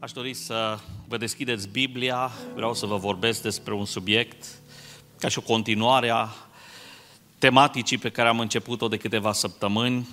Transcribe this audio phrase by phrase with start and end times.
[0.00, 0.78] Aș dori să
[1.08, 4.46] vă deschideți Biblia, vreau să vă vorbesc despre un subiect
[5.18, 6.28] ca și o continuare a
[7.38, 10.08] tematicii pe care am început-o de câteva săptămâni.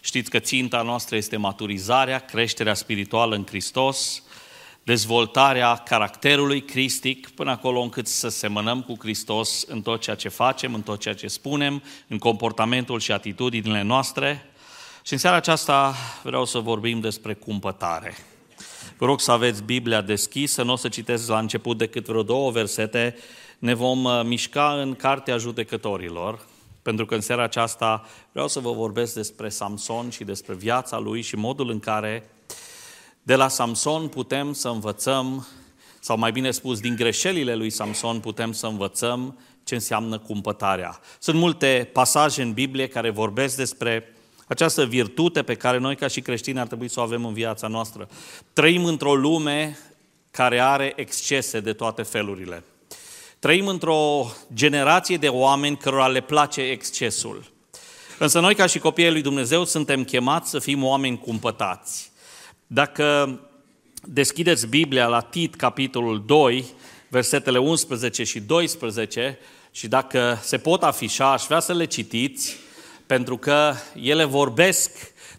[0.00, 4.22] Știți că ținta noastră este maturizarea, creșterea spirituală în Hristos,
[4.82, 10.74] dezvoltarea caracterului cristic până acolo încât să semănăm cu Hristos în tot ceea ce facem,
[10.74, 14.50] în tot ceea ce spunem, în comportamentul și atitudinile noastre.
[15.02, 18.16] Și în seara aceasta vreau să vorbim despre cumpătare.
[19.04, 22.50] Vă rog să aveți Biblia deschisă, nu o să citesc la început decât vreo două
[22.50, 23.16] versete.
[23.58, 26.46] Ne vom uh, mișca în Cartea Judecătorilor,
[26.82, 31.20] pentru că în seara aceasta vreau să vă vorbesc despre Samson și despre viața lui
[31.20, 32.30] și modul în care
[33.22, 35.46] de la Samson putem să învățăm,
[36.00, 41.00] sau mai bine spus, din greșelile lui Samson putem să învățăm ce înseamnă cumpătarea.
[41.18, 44.13] Sunt multe pasaje în Biblie care vorbesc despre
[44.46, 47.66] această virtute pe care noi ca și creștini ar trebui să o avem în viața
[47.66, 48.08] noastră.
[48.52, 49.78] Trăim într-o lume
[50.30, 52.64] care are excese de toate felurile.
[53.38, 57.52] Trăim într-o generație de oameni cărora le place excesul.
[58.18, 62.10] Însă noi ca și copiii lui Dumnezeu suntem chemați să fim oameni cumpătați.
[62.66, 63.38] Dacă
[64.02, 66.64] deschideți Biblia la Tit, capitolul 2,
[67.08, 69.38] versetele 11 și 12,
[69.70, 72.56] și dacă se pot afișa, aș vrea să le citiți,
[73.06, 74.90] pentru că ele vorbesc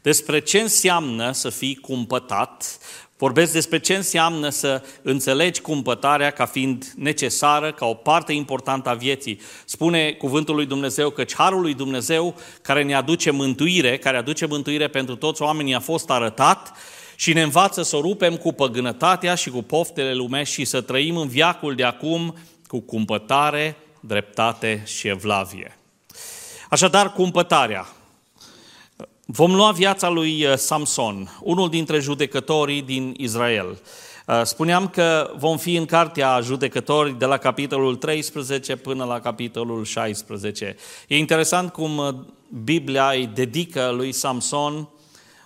[0.02, 2.78] despre ce înseamnă să fii cumpătat,
[3.18, 8.94] vorbesc despre ce înseamnă să înțelegi cumpătarea ca fiind necesară, ca o parte importantă a
[8.94, 9.40] vieții.
[9.66, 14.88] Spune cuvântul lui Dumnezeu că harul lui Dumnezeu care ne aduce mântuire, care aduce mântuire
[14.88, 16.72] pentru toți oamenii a fost arătat
[17.16, 21.18] și ne învață să o rupem cu păgânătatea și cu poftele lumești și să trăim
[21.18, 22.36] în viacul de acum
[22.68, 25.78] cu cumpătare, dreptate și evlavie.
[26.76, 27.88] Așadar, cumpătarea.
[29.26, 33.82] Vom lua viața lui uh, Samson, unul dintre judecătorii din Israel.
[34.28, 39.84] Uh, spuneam că vom fi în cartea judecători de la capitolul 13 până la capitolul
[39.84, 40.76] 16.
[41.08, 42.14] E interesant cum uh,
[42.64, 44.90] Biblia îi dedică lui Samson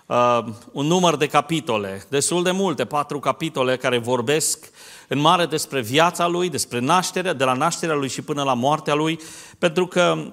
[0.06, 0.38] uh,
[0.72, 4.70] un număr de capitole, destul de multe, patru capitole care vorbesc
[5.08, 8.94] în mare despre viața lui, despre nașterea, de la nașterea lui și până la moartea
[8.94, 9.20] lui,
[9.58, 10.32] pentru că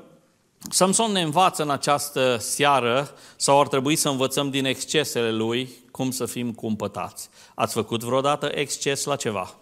[0.69, 6.11] Samson ne învață în această seară, sau ar trebui să învățăm din excesele lui, cum
[6.11, 7.29] să fim cumpătați.
[7.55, 9.55] Ați făcut vreodată exces la ceva?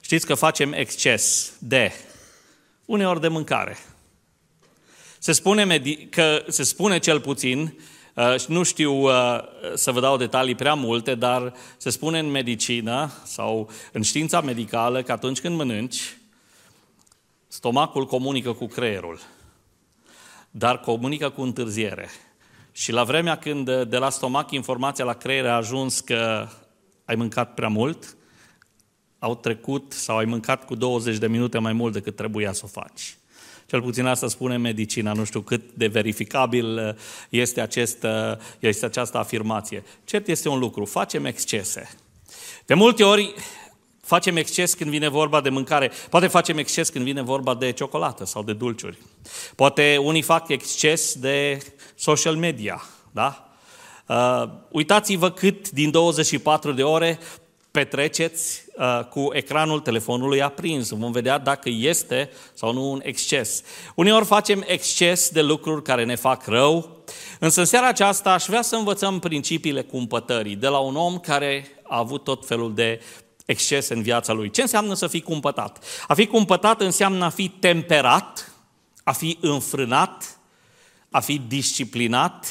[0.00, 1.92] Știți că facem exces de,
[2.84, 3.78] uneori de mâncare.
[5.18, 7.78] Se spune, că, se spune cel puțin,
[8.14, 9.38] uh, nu știu uh,
[9.74, 15.02] să vă dau detalii prea multe, dar se spune în medicină sau în știința medicală
[15.02, 16.16] că atunci când mănânci,
[17.52, 19.20] Stomacul comunică cu creierul,
[20.50, 22.08] dar comunică cu întârziere.
[22.72, 26.48] Și la vremea când de la stomac informația la creier a ajuns că
[27.04, 28.16] ai mâncat prea mult,
[29.18, 32.68] au trecut sau ai mâncat cu 20 de minute mai mult decât trebuia să o
[32.68, 33.16] faci.
[33.66, 36.96] Cel puțin asta spune medicina, nu știu cât de verificabil
[37.28, 38.06] este, acest,
[38.58, 39.84] este această afirmație.
[40.04, 41.90] Cert este un lucru, facem excese.
[42.66, 43.34] De multe ori
[44.10, 45.90] Facem exces când vine vorba de mâncare.
[46.08, 48.98] Poate facem exces când vine vorba de ciocolată sau de dulciuri.
[49.54, 51.62] Poate unii fac exces de
[51.94, 52.82] social media.
[53.10, 53.52] Da?
[54.06, 57.18] Uh, uitați-vă cât din 24 de ore
[57.70, 60.88] petreceți uh, cu ecranul telefonului aprins.
[60.88, 63.62] Vom vedea dacă este sau nu un exces.
[63.94, 67.04] Uneori facem exces de lucruri care ne fac rău,
[67.38, 71.66] însă în seara aceasta aș vrea să învățăm principiile cumpătării de la un om care
[71.82, 73.00] a avut tot felul de
[73.50, 74.50] exces în viața lui.
[74.50, 75.84] Ce înseamnă să fii cumpătat?
[76.06, 78.52] A fi cumpătat înseamnă a fi temperat,
[79.04, 80.38] a fi înfrânat,
[81.10, 82.46] a fi disciplinat,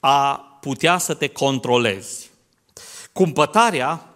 [0.00, 2.30] a putea să te controlezi.
[3.12, 4.14] Cumpătarea,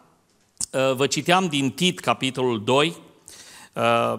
[0.70, 2.96] uh, vă citeam din Tit, capitolul 2,
[3.72, 4.14] uh,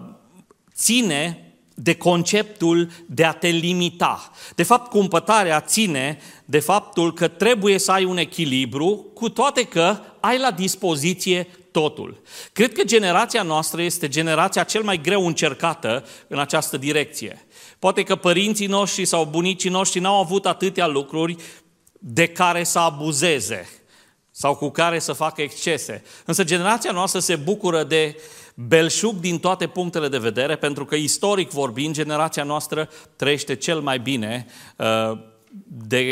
[0.74, 1.45] ține
[1.78, 4.30] de conceptul de a te limita.
[4.54, 9.98] De fapt, cumpătarea ține de faptul că trebuie să ai un echilibru, cu toate că
[10.20, 12.22] ai la dispoziție totul.
[12.52, 17.46] Cred că generația noastră este generația cel mai greu încercată în această direcție.
[17.78, 21.36] Poate că părinții noștri sau bunicii noștri n-au avut atâtea lucruri
[21.92, 23.68] de care să abuzeze
[24.30, 26.02] sau cu care să facă excese.
[26.24, 28.16] Însă generația noastră se bucură de
[28.58, 33.98] belșug din toate punctele de vedere, pentru că istoric vorbind, generația noastră trăiește cel mai
[33.98, 35.18] bine uh,
[35.66, 36.04] de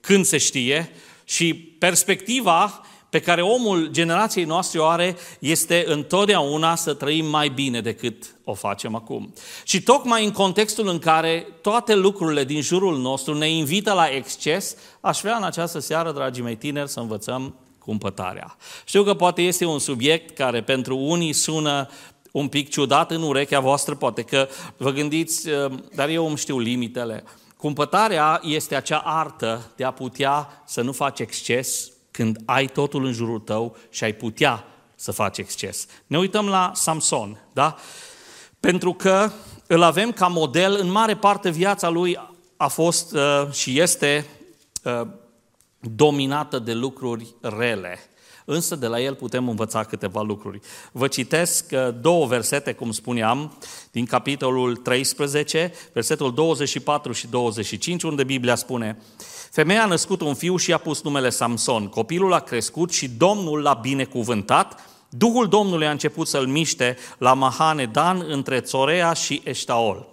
[0.00, 0.90] când se știe
[1.24, 2.80] și perspectiva
[3.10, 8.54] pe care omul generației noastre o are este întotdeauna să trăim mai bine decât o
[8.54, 9.32] facem acum.
[9.64, 14.76] Și tocmai în contextul în care toate lucrurile din jurul nostru ne invită la exces,
[15.00, 17.54] aș vrea în această seară, dragii mei tineri, să învățăm
[17.84, 18.56] cumpătarea.
[18.84, 21.88] Știu că poate este un subiect care pentru unii sună
[22.30, 26.58] un pic ciudat în urechea voastră, poate că vă gândiți, uh, dar eu îmi știu
[26.58, 27.24] limitele.
[27.56, 33.12] Cumpătarea este acea artă de a putea să nu faci exces când ai totul în
[33.12, 35.86] jurul tău și ai putea să faci exces.
[36.06, 37.76] Ne uităm la Samson, da?
[38.60, 39.30] Pentru că
[39.66, 42.18] îl avem ca model, în mare parte viața lui
[42.56, 44.26] a fost uh, și este
[44.82, 45.06] uh,
[45.80, 47.98] dominată de lucruri rele.
[48.44, 50.60] Însă de la el putem învăța câteva lucruri.
[50.92, 53.58] Vă citesc uh, două versete, cum spuneam,
[53.90, 58.98] din capitolul 13, versetul 24 și 25, unde Biblia spune
[59.50, 61.88] Femeia a născut un fiu și a pus numele Samson.
[61.88, 64.80] Copilul a crescut și Domnul l-a binecuvântat.
[65.08, 70.08] Duhul Domnului a început să-l miște la Mahane Dan între Țorea și Eștaol.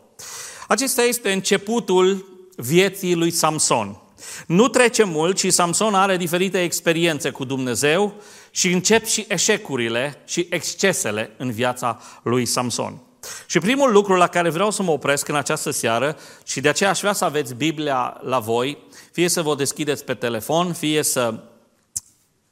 [0.67, 2.25] Acesta este începutul
[2.55, 4.01] vieții lui Samson.
[4.47, 8.13] Nu trece mult și Samson are diferite experiențe cu Dumnezeu
[8.51, 13.01] și încep și eșecurile și excesele în viața lui Samson.
[13.45, 16.89] Și primul lucru la care vreau să mă opresc în această seară și de aceea
[16.89, 18.77] aș vrea să aveți Biblia la voi,
[19.11, 21.39] fie să vă deschideți pe telefon, fie să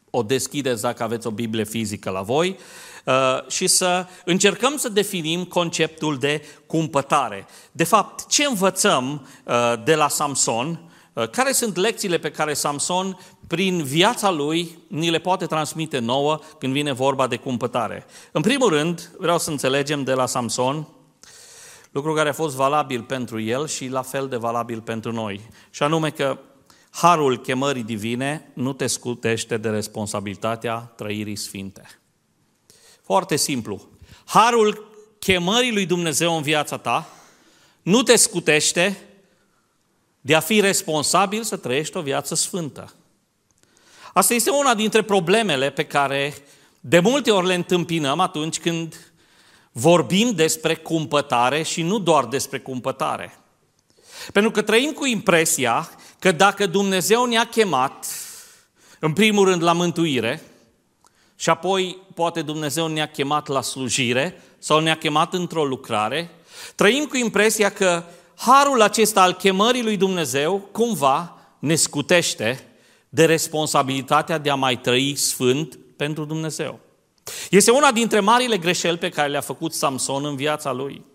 [0.09, 2.57] o deschideți dacă aveți o Biblie fizică la voi,
[3.05, 7.47] uh, și să încercăm să definim conceptul de cumpătare.
[7.71, 10.93] De fapt, ce învățăm uh, de la Samson Uh,
[11.31, 16.73] care sunt lecțiile pe care Samson, prin viața lui, ni le poate transmite nouă când
[16.73, 18.05] vine vorba de cumpătare?
[18.31, 20.87] În primul rând, vreau să înțelegem de la Samson
[21.95, 25.41] lucru care a fost valabil pentru el și la fel de valabil pentru noi.
[25.69, 26.39] Și anume că
[26.89, 31.99] harul chemării divine nu te scutește de responsabilitatea trăirii sfinte.
[33.03, 33.87] Foarte simplu.
[34.25, 37.09] Harul chemării lui Dumnezeu în viața ta
[37.81, 39.04] nu te scutește
[40.25, 42.93] de a fi responsabil să trăiești o viață sfântă.
[44.13, 46.33] Asta este una dintre problemele pe care
[46.79, 49.13] de multe ori le întâmpinăm atunci când
[49.71, 53.37] vorbim despre cumpătare și nu doar despre cumpătare.
[54.33, 55.89] Pentru că trăim cu impresia
[56.19, 58.05] că dacă Dumnezeu ne-a chemat,
[58.99, 60.43] în primul rând la mântuire,
[61.35, 66.31] și apoi poate Dumnezeu ne-a chemat la slujire sau ne-a chemat într-o lucrare,
[66.75, 68.03] trăim cu impresia că
[68.35, 72.67] harul acesta al chemării lui Dumnezeu cumva ne scutește
[73.09, 76.79] de responsabilitatea de a mai trăi sfânt pentru Dumnezeu.
[77.49, 81.05] Este una dintre marile greșeli pe care le-a făcut Samson în viața lui.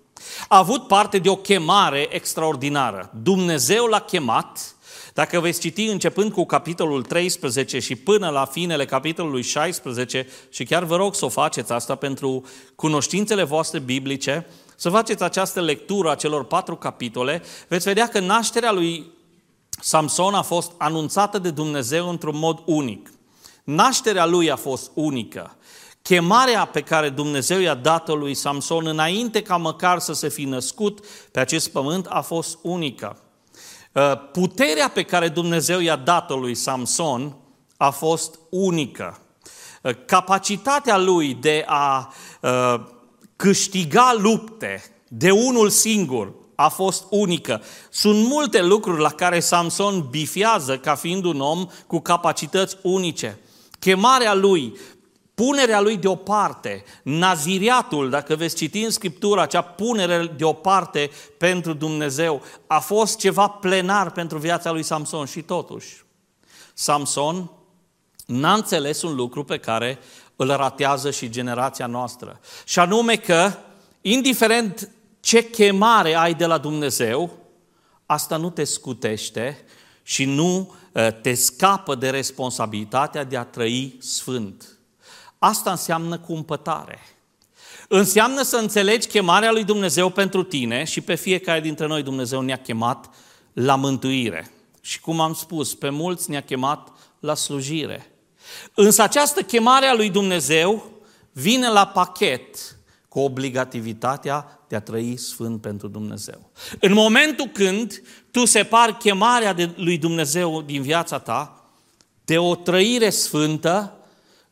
[0.49, 3.11] A avut parte de o chemare extraordinară.
[3.23, 4.75] Dumnezeu l-a chemat,
[5.15, 10.85] dacă veți citi începând cu capitolul 13 și până la finele capitolului 16, și chiar
[10.85, 12.45] vă rog să o faceți asta pentru
[12.75, 14.47] cunoștințele voastre biblice,
[14.81, 19.11] să faceți această lectură a celor patru capitole, veți vedea că nașterea lui
[19.81, 23.11] Samson a fost anunțată de Dumnezeu într-un mod unic.
[23.65, 25.57] Nașterea lui a fost unică.
[26.03, 31.07] Chemarea pe care Dumnezeu i-a dat-o lui Samson înainte ca măcar să se fi născut
[31.33, 33.23] pe acest pământ a fost unică.
[33.93, 37.37] Uh, puterea pe care Dumnezeu i-a dat-o lui Samson
[37.77, 39.21] a fost unică.
[39.83, 42.99] Uh, capacitatea lui de a uh,
[43.41, 47.63] câștiga lupte de unul singur a fost unică.
[47.91, 53.39] Sunt multe lucruri la care Samson bifiază ca fiind un om cu capacități unice.
[53.79, 54.77] Chemarea lui,
[55.35, 62.79] punerea lui deoparte, naziriatul, dacă veți citi în Scriptură, acea punere deoparte pentru Dumnezeu, a
[62.79, 66.05] fost ceva plenar pentru viața lui Samson și totuși.
[66.75, 67.51] Samson
[68.27, 69.99] n-a înțeles un lucru pe care
[70.43, 72.41] îl ratează și generația noastră.
[72.65, 73.53] Și anume că,
[74.01, 77.31] indiferent ce chemare ai de la Dumnezeu,
[78.07, 79.65] asta nu te scutește
[80.03, 84.79] și nu uh, te scapă de responsabilitatea de a trăi sfânt.
[85.39, 86.99] Asta înseamnă cumpătare.
[87.89, 92.59] Înseamnă să înțelegi chemarea lui Dumnezeu pentru tine și pe fiecare dintre noi Dumnezeu ne-a
[92.59, 93.11] chemat
[93.53, 94.51] la mântuire.
[94.81, 98.10] Și cum am spus, pe mulți ne-a chemat la slujire.
[98.75, 100.91] Însă această chemare a lui Dumnezeu
[101.33, 102.77] vine la pachet
[103.09, 106.51] cu obligativitatea de a trăi sfânt pentru Dumnezeu.
[106.81, 111.65] În momentul când tu separi chemarea de lui Dumnezeu din viața ta
[112.25, 113.99] de o trăire sfântă,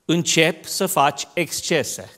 [0.04, 2.12] începi să faci excese.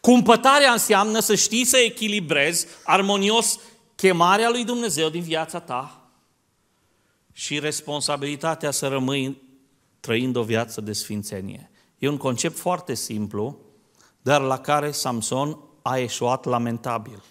[0.00, 3.58] Cumpătarea înseamnă să știi să echilibrezi armonios
[3.96, 6.10] chemarea lui Dumnezeu din viața ta
[7.32, 9.42] și responsabilitatea să rămâi
[10.00, 11.70] trăind o viață de sfințenie.
[11.98, 13.58] E un concept foarte simplu,
[14.22, 17.22] dar la care Samson a eșuat lamentabil.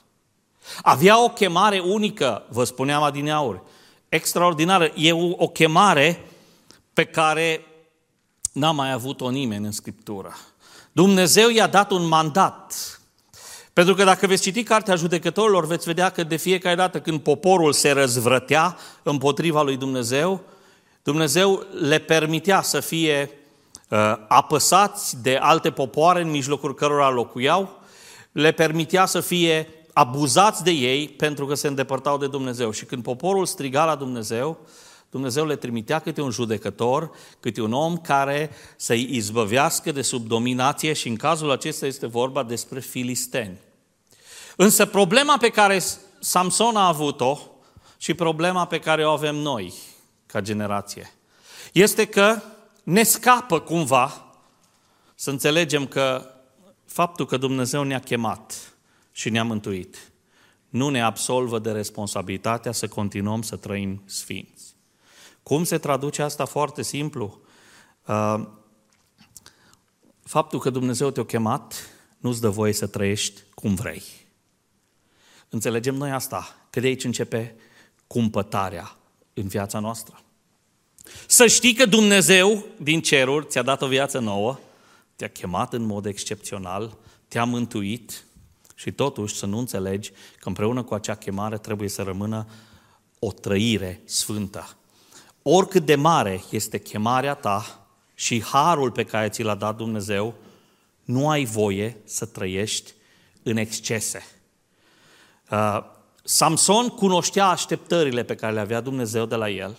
[0.81, 3.61] Avea o chemare unică, vă spuneam adineauri,
[4.09, 4.91] extraordinară.
[4.95, 6.25] E o chemare
[6.93, 7.61] pe care
[8.53, 10.33] n-a mai avut-o nimeni în Scriptură.
[10.91, 12.99] Dumnezeu i-a dat un mandat.
[13.73, 17.73] Pentru că dacă veți citi Cartea Judecătorilor, veți vedea că de fiecare dată când poporul
[17.73, 20.41] se răzvrătea împotriva lui Dumnezeu,
[21.07, 23.29] Dumnezeu le permitea să fie
[23.89, 23.97] uh,
[24.27, 27.81] apăsați de alte popoare în mijlocul cărora locuiau,
[28.31, 32.71] le permitea să fie abuzați de ei pentru că se îndepărtau de Dumnezeu.
[32.71, 34.57] Și când poporul striga la Dumnezeu,
[35.09, 40.93] Dumnezeu le trimitea câte un judecător, câte un om care să-i izbăvească de sub dominație
[40.93, 43.57] și în cazul acesta este vorba despre filisteni.
[44.55, 45.81] Însă problema pe care
[46.19, 47.39] Samson a avut-o
[47.97, 49.73] și problema pe care o avem noi
[50.27, 51.11] ca generație
[51.73, 52.41] este că
[52.83, 54.35] ne scapă cumva
[55.15, 56.31] să înțelegem că
[56.85, 58.73] faptul că Dumnezeu ne-a chemat
[59.11, 60.11] și ne-a mântuit
[60.69, 64.75] nu ne absolvă de responsabilitatea să continuăm să trăim sfinți.
[65.43, 67.41] Cum se traduce asta foarte simplu?
[68.05, 68.47] Uh,
[70.23, 74.03] faptul că Dumnezeu te-a chemat nu-ți dă voie să trăiești cum vrei.
[75.49, 77.55] Înțelegem noi asta, că de aici începe
[78.07, 78.96] cumpătarea
[79.41, 80.21] în viața noastră.
[81.27, 84.59] Să știi că Dumnezeu din ceruri ți-a dat o viață nouă,
[85.15, 88.25] te-a chemat în mod excepțional, te-a mântuit
[88.75, 92.47] și totuși să nu înțelegi că împreună cu acea chemare trebuie să rămână
[93.19, 94.77] o trăire sfântă.
[95.41, 100.35] Oricât de mare este chemarea ta și harul pe care ți l-a dat Dumnezeu,
[101.03, 102.93] nu ai voie să trăiești
[103.43, 104.25] în excese.
[106.27, 109.77] Uh, Samson cunoștea așteptările pe care le avea Dumnezeu de la el,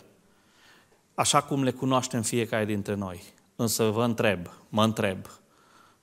[1.14, 3.22] așa cum le cunoaștem fiecare dintre noi.
[3.56, 5.18] Însă vă întreb, mă întreb,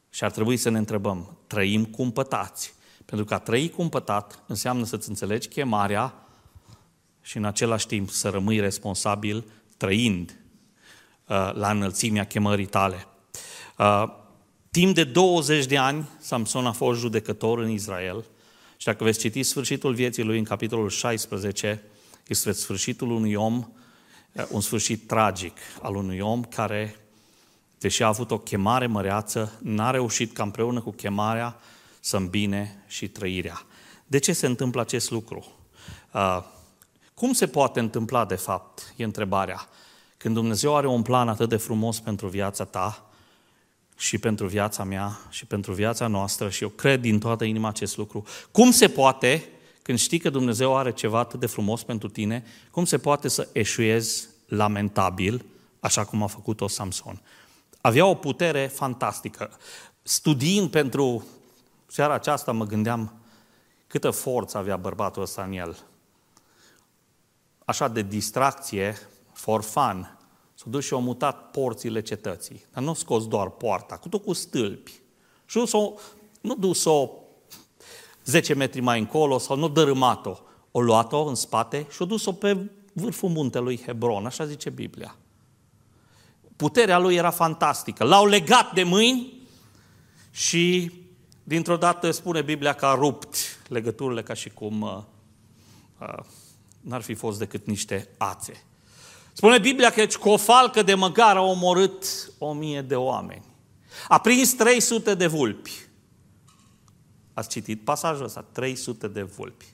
[0.09, 2.73] și ar trebui să ne întrebăm, trăim cumpătați.
[3.05, 6.13] Pentru că a trăi cumpătat înseamnă să-ți înțelegi chemarea
[7.21, 9.43] și în același timp să rămâi responsabil
[9.77, 10.39] trăind
[11.27, 13.07] uh, la înălțimea chemării tale.
[13.77, 14.03] Uh,
[14.71, 18.25] timp de 20 de ani, Samson a fost judecător în Israel
[18.77, 21.83] și dacă veți citi sfârșitul vieții lui în capitolul 16,
[22.27, 23.57] este sfârșitul unui om,
[24.31, 26.95] uh, un sfârșit tragic al unui om care,
[27.79, 31.59] deși a avut o chemare măreață, n-a reușit ca împreună cu chemarea
[31.99, 33.61] să îmbine și trăirea.
[34.07, 35.45] De ce se întâmplă acest lucru?
[36.13, 36.43] Uh,
[37.13, 39.67] cum se poate întâmpla, de fapt, e întrebarea.
[40.17, 43.09] Când Dumnezeu are un plan atât de frumos pentru viața ta
[43.97, 47.97] și pentru viața mea și pentru viața noastră și eu cred din toată inima acest
[47.97, 49.49] lucru, cum se poate,
[49.81, 53.47] când știi că Dumnezeu are ceva atât de frumos pentru tine, cum se poate să
[53.51, 55.45] eșuezi lamentabil,
[55.79, 57.21] așa cum a făcut-o Samson?
[57.81, 59.51] Avea o putere fantastică.
[60.01, 61.25] Studiind pentru
[61.87, 63.13] seara aceasta mă gândeam
[63.87, 65.77] câtă forță avea bărbatul ăsta în el
[67.65, 68.97] așa de distracție,
[69.33, 70.17] for fun,
[70.55, 72.65] s-a dus și a mutat porțile cetății.
[72.73, 74.91] Dar nu a scos doar poarta, cu tot cu stâlpi.
[75.45, 75.93] Și nu, s-o,
[76.41, 77.09] nu dus-o
[78.25, 80.37] 10 metri mai încolo sau nu dărâmat-o.
[80.71, 85.15] O luat-o în spate și o dus-o pe vârful muntelui Hebron, așa zice Biblia.
[86.55, 88.03] Puterea lui era fantastică.
[88.03, 89.47] L-au legat de mâini
[90.31, 90.91] și
[91.43, 95.01] dintr-o dată spune Biblia că a rupt legăturile ca și cum uh,
[95.99, 96.23] uh,
[96.81, 98.63] n-ar fi fost decât niște ațe.
[99.37, 103.45] Spune Biblia că cu o falcă de măgar a omorât o mie de oameni.
[104.07, 105.71] A prins 300 de vulpi.
[107.33, 108.41] Ați citit pasajul ăsta?
[108.51, 109.65] 300 de vulpi.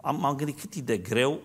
[0.00, 1.40] Am, m-am gândit cât e de greu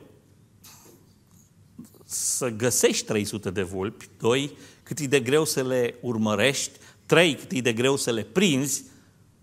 [2.05, 7.51] să găsești 300 de vulpi, doi, cât e de greu să le urmărești, trei, cât
[7.51, 8.83] e de greu să le prinzi,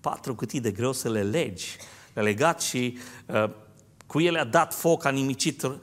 [0.01, 1.77] patru, cât e de greu să le legi.
[2.15, 3.51] Le legat și uh,
[4.07, 5.79] cu ele a dat foc, a nimicit uh,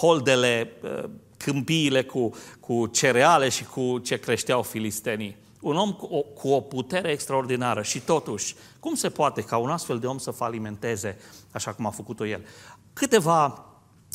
[0.00, 1.04] holdele, uh,
[1.36, 5.36] câmpiile cu, cu cereale și cu ce creșteau filistenii.
[5.60, 9.70] Un om cu o, cu o putere extraordinară și totuși, cum se poate ca un
[9.70, 11.18] astfel de om să falimenteze
[11.50, 12.46] așa cum a făcut-o el?
[12.92, 13.66] Câteva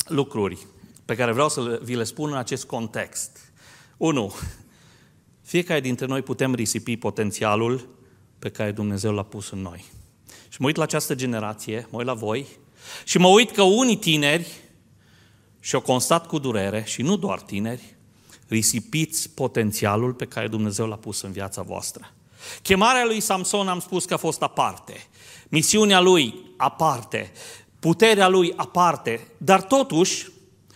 [0.06, 0.66] lucruri
[1.04, 3.52] pe care vreau să vi le spun în acest context.
[3.96, 4.34] Unu,
[5.42, 7.88] fiecare dintre noi putem risipi potențialul
[8.38, 9.84] pe care Dumnezeu l-a pus în noi.
[10.48, 12.46] Și mă uit la această generație, mă uit la voi
[13.04, 14.46] și mă uit că unii tineri,
[15.60, 17.94] și o constat cu durere, și nu doar tineri,
[18.48, 22.12] risipiți potențialul pe care Dumnezeu l-a pus în viața voastră.
[22.62, 25.06] Chemarea lui Samson am spus că a fost aparte.
[25.48, 27.32] Misiunea lui aparte.
[27.78, 29.28] Puterea lui aparte.
[29.38, 30.28] Dar totuși,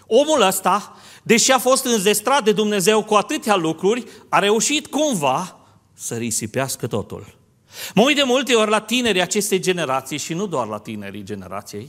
[0.07, 5.59] omul ăsta, deși a fost înzestrat de Dumnezeu cu atâtea lucruri, a reușit cumva
[5.95, 7.38] să risipească totul.
[7.95, 11.89] Mă uit de multe ori la tinerii acestei generații și nu doar la tinerii generației.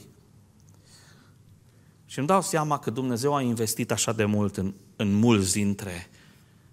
[2.05, 6.09] Și îmi dau seama că Dumnezeu a investit așa de mult în, în mulți dintre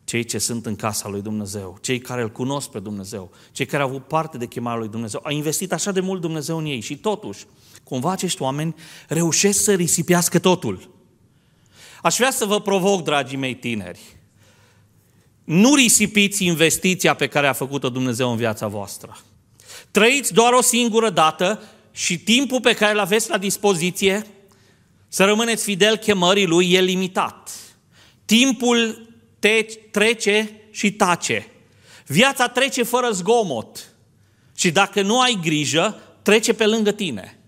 [0.04, 3.82] cei ce sunt în casa lui Dumnezeu, cei care îl cunosc pe Dumnezeu, cei care
[3.82, 5.20] au avut parte de chemarea lui Dumnezeu.
[5.23, 7.46] A investit așa de mult Dumnezeu în ei și totuși,
[7.85, 8.75] cumva acești oameni
[9.08, 10.90] reușesc să risipească totul.
[12.02, 14.15] Aș vrea să vă provoc, dragii mei tineri,
[15.47, 19.19] nu risipiți investiția pe care a făcut-o Dumnezeu în viața voastră.
[19.91, 21.62] Trăiți doar o singură dată
[21.93, 24.26] și timpul pe care îl aveți la dispoziție
[25.09, 27.50] să rămâneți fidel chemării Lui e limitat.
[28.25, 31.47] Timpul te trece și tace.
[32.07, 33.95] Viața trece fără zgomot.
[34.57, 37.38] Și dacă nu ai grijă, trece pe lângă tine.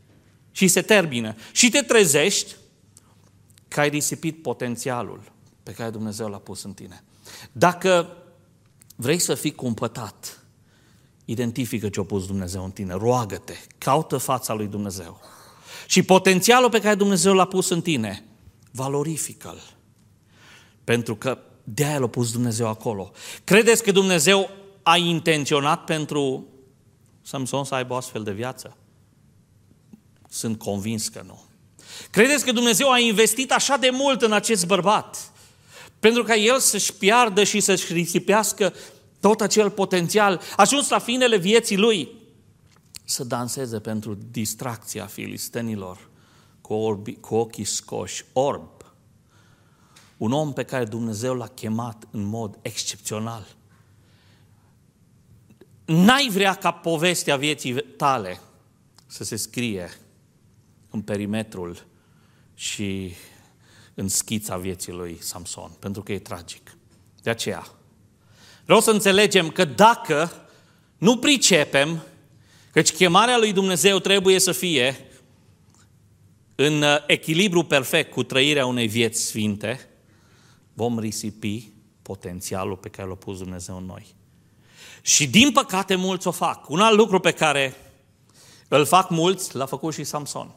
[0.52, 1.34] Și se termină.
[1.52, 2.54] Și te trezești
[3.68, 7.02] că ai risipit potențialul pe care Dumnezeu l-a pus în tine.
[7.52, 8.16] Dacă
[8.96, 10.44] vrei să fii cumpătat,
[11.24, 15.20] identifică ce a pus Dumnezeu în tine, roagă-te, caută fața lui Dumnezeu.
[15.86, 18.24] Și potențialul pe care Dumnezeu l-a pus în tine,
[18.70, 19.60] valorifică-l.
[20.84, 23.10] Pentru că de aia l-a pus Dumnezeu acolo.
[23.44, 24.50] Credeți că Dumnezeu
[24.82, 26.46] a intenționat pentru
[27.22, 28.76] Samson să aibă o astfel de viață?
[30.28, 31.42] Sunt convins că nu.
[32.10, 35.32] Credeți că Dumnezeu a investit așa de mult în acest bărbat?
[36.00, 38.72] Pentru ca el să-și piardă și să-și risipească
[39.20, 42.08] tot acel potențial, ajuns la finele vieții lui,
[43.04, 46.08] să danseze pentru distracția filistenilor
[46.60, 48.70] cu, orbi, cu ochii scoși, orb.
[50.16, 53.46] Un om pe care Dumnezeu l-a chemat în mod excepțional.
[55.84, 58.40] N-ai vrea ca povestea vieții tale
[59.06, 59.90] să se scrie
[60.90, 61.86] în perimetrul
[62.54, 63.12] și
[63.98, 66.76] în schița vieții lui Samson, pentru că e tragic.
[67.22, 67.66] De aceea,
[68.64, 70.30] vreau să înțelegem că dacă
[70.98, 72.02] nu pricepem
[72.78, 75.06] Căci chemarea lui Dumnezeu trebuie să fie
[76.54, 79.88] în echilibru perfect cu trăirea unei vieți sfinte,
[80.72, 81.70] vom risipi
[82.02, 84.06] potențialul pe care l-a pus Dumnezeu în noi.
[85.02, 86.68] Și din păcate mulți o fac.
[86.68, 87.76] Un alt lucru pe care
[88.68, 90.54] îl fac mulți, l-a făcut și Samson.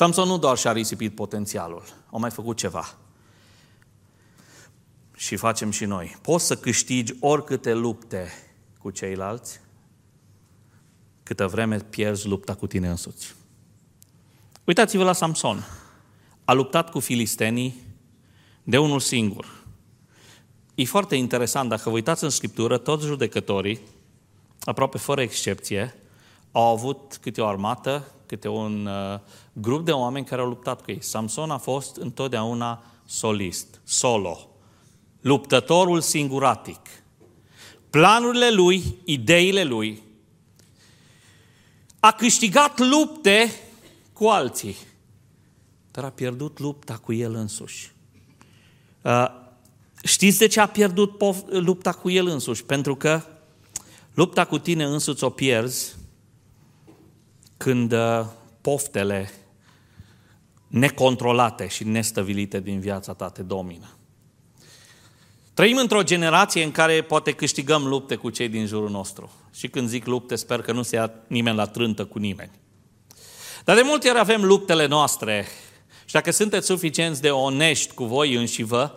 [0.00, 1.82] Samson nu doar și-a risipit potențialul,
[2.12, 2.94] a mai făcut ceva.
[5.16, 6.16] Și facem și noi.
[6.22, 8.28] Poți să câștigi oricâte lupte
[8.78, 9.60] cu ceilalți,
[11.22, 13.34] câtă vreme pierzi lupta cu tine însuți.
[14.64, 15.64] Uitați-vă la Samson.
[16.44, 17.82] A luptat cu filistenii
[18.62, 19.64] de unul singur.
[20.74, 23.80] E foarte interesant, dacă vă uitați în Scriptură, toți judecătorii,
[24.60, 25.94] aproape fără excepție,
[26.52, 29.20] au avut câte o armată, câte un uh,
[29.60, 31.02] grup de oameni care au luptat cu ei.
[31.02, 34.48] Samson a fost întotdeauna solist, solo,
[35.20, 36.80] luptătorul singuratic.
[37.90, 40.02] Planurile lui, ideile lui,
[42.00, 43.50] a câștigat lupte
[44.12, 44.76] cu alții,
[45.90, 47.92] dar a pierdut lupta cu el însuși.
[49.02, 49.26] Uh,
[50.02, 52.64] știți de ce a pierdut lupta cu el însuși?
[52.64, 53.22] Pentru că
[54.14, 55.96] lupta cu tine însuți o pierzi
[57.56, 58.26] când uh,
[58.60, 59.30] poftele
[60.70, 63.88] necontrolate și nestăvilite din viața ta te domină.
[65.54, 69.30] Trăim într-o generație în care poate câștigăm lupte cu cei din jurul nostru.
[69.54, 72.50] Și când zic lupte, sper că nu se ia nimeni la trântă cu nimeni.
[73.64, 75.46] Dar de multe ori avem luptele noastre
[76.04, 78.92] și dacă sunteți suficienți de onești cu voi înși vă,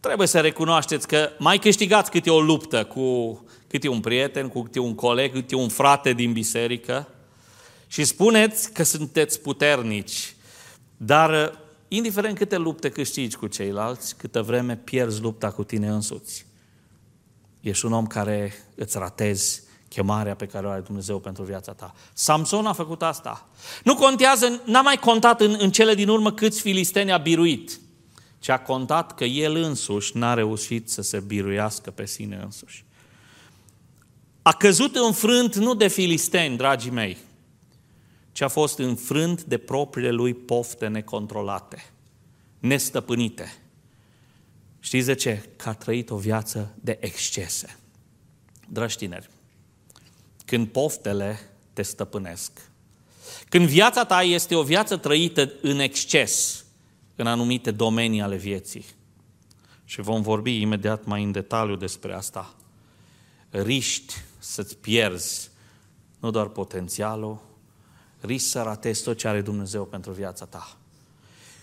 [0.00, 4.78] trebuie să recunoașteți că mai câștigați câte o luptă cu câte un prieten, cu câte
[4.78, 7.08] un coleg, câte un frate din biserică
[7.86, 10.35] și spuneți că sunteți puternici,
[10.96, 16.46] dar indiferent câte lupte câștigi cu ceilalți, câtă vreme pierzi lupta cu tine însuți.
[17.60, 21.94] Ești un om care îți ratezi chemarea pe care o are Dumnezeu pentru viața ta.
[22.12, 23.48] Samson a făcut asta.
[23.84, 27.80] Nu contează, n-a mai contat în, în cele din urmă câți filisteni a biruit,
[28.38, 32.84] ci a contat că el însuși n-a reușit să se biruiască pe sine însuși.
[34.42, 37.16] A căzut înfrânt nu de filisteni, dragii mei,
[38.36, 41.90] ci a fost înfrânt de propriile lui pofte necontrolate,
[42.58, 43.56] nestăpânite.
[44.80, 45.48] Știți de ce?
[45.56, 47.78] Că a trăit o viață de excese.
[48.68, 49.30] Dragi tineri,
[50.44, 51.38] când poftele
[51.72, 52.70] te stăpânesc,
[53.48, 56.64] când viața ta este o viață trăită în exces,
[57.14, 58.84] în anumite domenii ale vieții,
[59.84, 62.54] și vom vorbi imediat mai în detaliu despre asta,
[63.50, 65.50] riști să-ți pierzi
[66.18, 67.45] nu doar potențialul,
[68.26, 70.76] risc să ratezi tot ce are Dumnezeu pentru viața ta.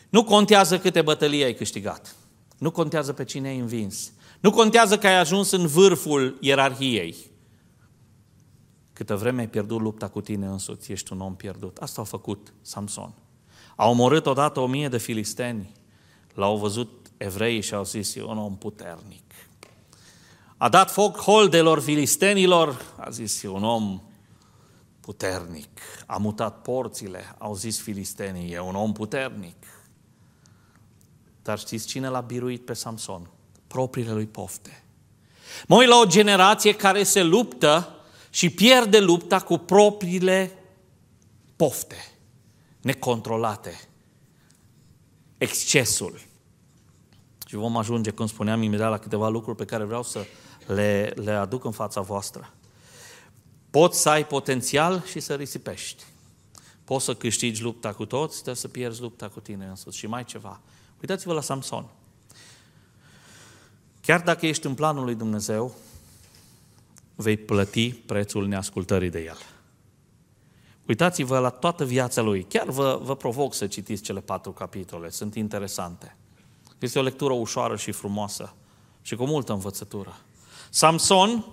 [0.10, 2.16] Nu contează câte bătălii ai câștigat.
[2.58, 4.12] Nu contează pe cine ai învins.
[4.40, 7.16] Nu contează că ai ajuns în vârful ierarhiei.
[8.94, 11.78] Câtă vreme ai pierdut lupta cu tine însuți, ești un om pierdut.
[11.78, 13.14] Asta a făcut Samson.
[13.76, 15.72] A omorât odată o mie de filisteni.
[16.34, 19.24] L-au văzut evreii și au zis, e un om puternic.
[20.58, 24.02] a dat foc holdelor filistenilor, a zis, e un om
[25.06, 25.80] puternic.
[26.06, 29.56] A mutat porțile, au zis filistenii, e un om puternic.
[31.42, 33.30] Dar știți cine l-a biruit pe Samson?
[33.68, 34.84] Propriile lui pofte.
[35.68, 37.96] Mă la o generație care se luptă
[38.30, 40.58] și pierde lupta cu propriile
[41.56, 42.14] pofte
[42.84, 43.80] necontrolate,
[45.38, 46.20] excesul.
[47.46, 50.26] Și vom ajunge, cum spuneam, imediat la câteva lucruri pe care vreau să
[50.68, 52.54] le, le aduc în fața voastră.
[53.74, 56.04] Poți să ai potențial și să risipești.
[56.84, 59.98] Poți să câștigi lupta cu toți, dar să pierzi lupta cu tine însuți.
[59.98, 60.60] Și mai ceva.
[61.02, 61.86] Uitați-vă la Samson.
[64.02, 65.76] Chiar dacă ești în planul lui Dumnezeu,
[67.16, 69.38] vei plăti prețul neascultării de el.
[70.88, 72.44] Uitați-vă la toată viața lui.
[72.44, 76.18] Chiar vă, vă provoc să citiți cele patru capitole, sunt interesante.
[76.80, 78.54] Este o lectură ușoară și frumoasă
[79.02, 80.18] și cu multă învățătură.
[80.70, 81.46] Samson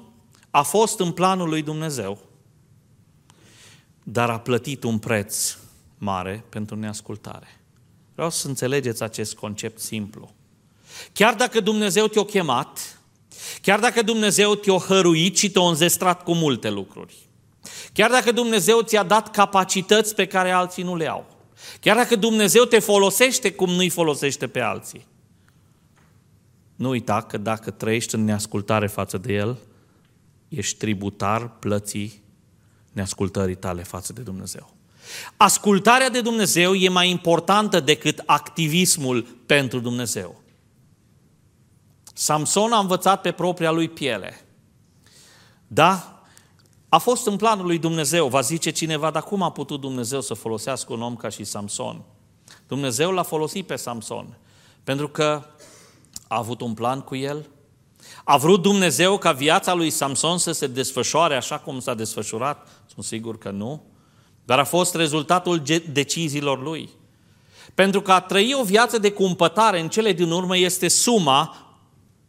[0.51, 2.19] a fost în planul lui Dumnezeu,
[4.03, 5.57] dar a plătit un preț
[5.99, 7.61] mare pentru neascultare.
[8.15, 10.31] Vreau să înțelegeți acest concept simplu.
[11.13, 13.01] Chiar dacă Dumnezeu te-a chemat,
[13.63, 17.15] chiar dacă Dumnezeu te-a hăruit și te-a înzestrat cu multe lucruri,
[17.93, 21.27] chiar dacă Dumnezeu ți-a dat capacități pe care alții nu le au,
[21.81, 25.07] chiar dacă Dumnezeu te folosește cum nu-i folosește pe alții,
[26.77, 29.59] nu uita că dacă trăiești în neascultare față de El,
[30.51, 32.23] ești tributar plății
[32.93, 34.75] neascultării tale față de Dumnezeu.
[35.37, 40.41] Ascultarea de Dumnezeu e mai importantă decât activismul pentru Dumnezeu.
[42.15, 44.47] Samson a învățat pe propria lui piele.
[45.67, 46.23] Da,
[46.89, 48.29] a fost în planul lui Dumnezeu.
[48.29, 52.03] Va zice cineva, dar cum a putut Dumnezeu să folosească un om ca și Samson?
[52.67, 54.39] Dumnezeu l-a folosit pe Samson.
[54.85, 55.47] Pentru că
[56.29, 57.49] a avut un plan cu el?
[58.31, 62.69] A vrut Dumnezeu ca viața lui Samson să se desfășoare așa cum s-a desfășurat?
[62.95, 63.83] Sunt sigur că nu.
[64.45, 65.63] Dar a fost rezultatul
[65.93, 66.89] deciziilor lui.
[67.75, 71.57] Pentru că a trăi o viață de cumpătare în cele din urmă este suma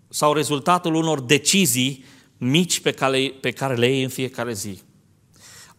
[0.10, 2.06] sau rezultatul unor decizii
[2.38, 4.82] mici pe care, pe care le iei în fiecare zi.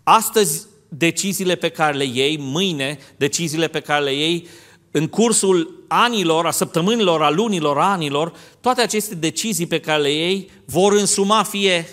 [0.03, 4.49] Astăzi, deciziile pe care le iei, mâine, deciziile pe care le iei,
[4.93, 10.11] în cursul anilor, a săptămânilor, a lunilor, a anilor, toate aceste decizii pe care le
[10.13, 11.87] iei vor însuma fie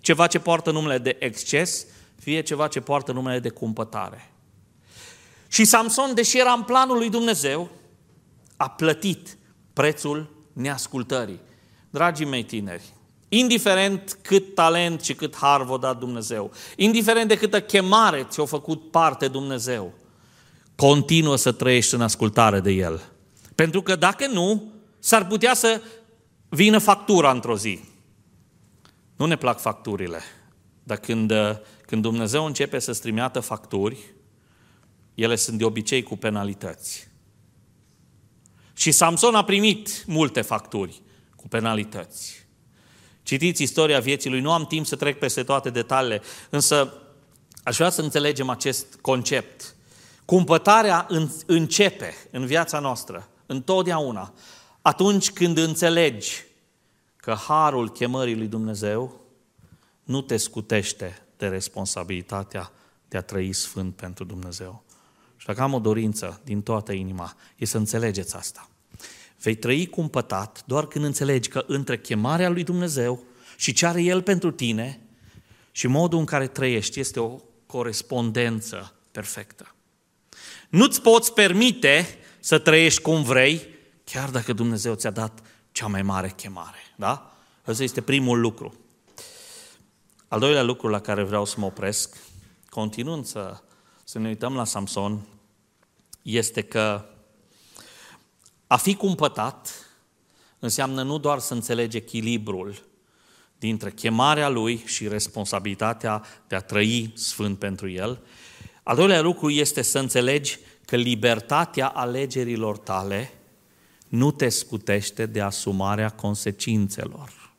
[0.00, 1.86] ceva ce poartă numele de exces,
[2.20, 4.32] fie ceva ce poartă numele de cumpătare.
[5.48, 7.68] Și Samson, deși era în planul lui Dumnezeu,
[8.56, 9.36] a plătit
[9.72, 11.40] prețul neascultării.
[11.90, 12.82] Dragii mei tineri,
[13.28, 18.90] indiferent cât talent și cât har vă dat Dumnezeu, indiferent de câtă chemare ți-a făcut
[18.90, 19.92] parte Dumnezeu,
[20.76, 23.02] continuă să trăiești în ascultare de El.
[23.54, 25.82] Pentru că dacă nu, s-ar putea să
[26.48, 27.80] vină factura într-o zi.
[29.16, 30.20] Nu ne plac facturile,
[30.82, 31.32] dar când,
[31.86, 34.14] când Dumnezeu începe să strimiată facturi,
[35.14, 37.08] ele sunt de obicei cu penalități.
[38.74, 41.02] Și Samson a primit multe facturi
[41.36, 42.46] cu penalități.
[43.22, 46.92] Citiți istoria vieții lui, nu am timp să trec peste toate detaliile, însă
[47.62, 49.75] aș vrea să înțelegem acest concept.
[50.26, 51.06] Cumpătarea
[51.46, 54.34] începe în viața noastră, întotdeauna,
[54.82, 56.44] atunci când înțelegi
[57.16, 59.20] că harul chemării lui Dumnezeu
[60.04, 62.72] nu te scutește de responsabilitatea
[63.08, 64.84] de a trăi sfânt pentru Dumnezeu.
[65.36, 68.70] Și dacă am o dorință din toată inima, e să înțelegeți asta.
[69.42, 73.22] Vei trăi cumpătat doar când înțelegi că între chemarea lui Dumnezeu
[73.56, 75.00] și ce are El pentru tine
[75.70, 79.75] și modul în care trăiești este o corespondență perfectă.
[80.76, 83.66] Nu-ți poți permite să trăiești cum vrei,
[84.04, 86.78] chiar dacă Dumnezeu ți-a dat cea mai mare chemare.
[86.96, 87.36] Da?
[87.66, 88.74] Ăsta este primul lucru.
[90.28, 92.16] Al doilea lucru la care vreau să mă opresc,
[92.68, 93.60] continuând să,
[94.04, 95.26] să ne uităm la Samson,
[96.22, 97.04] este că
[98.66, 99.86] a fi cumpătat
[100.58, 102.82] înseamnă nu doar să înțelegi echilibrul
[103.58, 108.20] dintre chemarea lui și responsabilitatea de a trăi sfânt pentru el.
[108.86, 113.32] Al doilea lucru este să înțelegi că libertatea alegerilor tale
[114.08, 117.52] nu te scutește de asumarea consecințelor.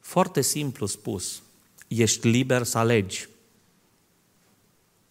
[0.00, 1.42] Foarte simplu spus,
[1.88, 3.28] ești liber să alegi,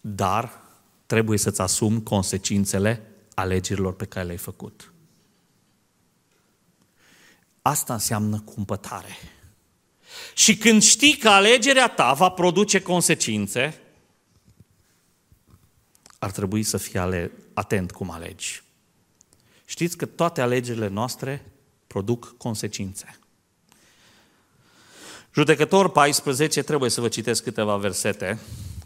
[0.00, 0.60] dar
[1.06, 4.92] trebuie să-ți asumi consecințele alegerilor pe care le-ai făcut.
[7.62, 9.16] Asta înseamnă cumpătare.
[10.34, 13.80] Și când știi că alegerea ta va produce consecințe,
[16.18, 18.62] ar trebui să fii ale, atent cum alegi.
[19.64, 21.52] Știți că toate alegerile noastre
[21.86, 23.18] produc consecințe.
[25.34, 28.38] Judecător 14, trebuie să vă citesc câteva versete,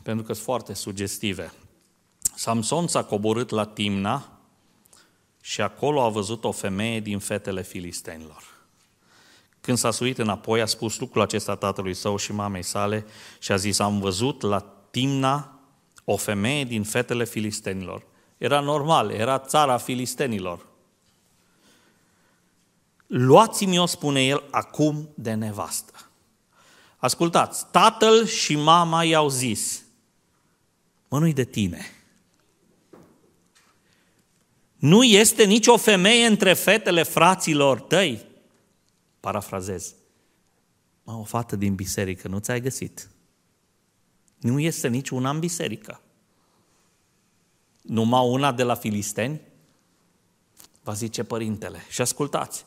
[0.03, 1.53] pentru că sunt foarte sugestive.
[2.35, 4.40] Samson s-a coborât la Timna
[5.40, 8.43] și acolo a văzut o femeie din fetele filistenilor.
[9.61, 13.07] Când s-a suit înapoi, a spus lucrul acesta tatălui său și mamei sale
[13.38, 15.60] și a zis, am văzut la Timna
[16.12, 18.07] o femeie din fetele filistenilor.
[18.38, 20.66] Era normal, era țara filistenilor.
[23.07, 25.92] Luați-mi-o, spune el, acum de nevastă.
[26.96, 29.83] Ascultați, tatăl și mama i-au zis,
[31.09, 31.85] mă, nu de tine.
[34.77, 38.27] Nu este nicio femeie între fetele fraților tăi.
[39.20, 39.94] Parafrazez.
[41.03, 43.09] Mă, o fată din biserică nu ți-ai găsit.
[44.40, 46.00] Nu este niciuna în biserică.
[47.83, 49.40] Numai una de la filisteni?
[50.83, 51.85] Va zice părintele.
[51.88, 52.64] Și ascultați.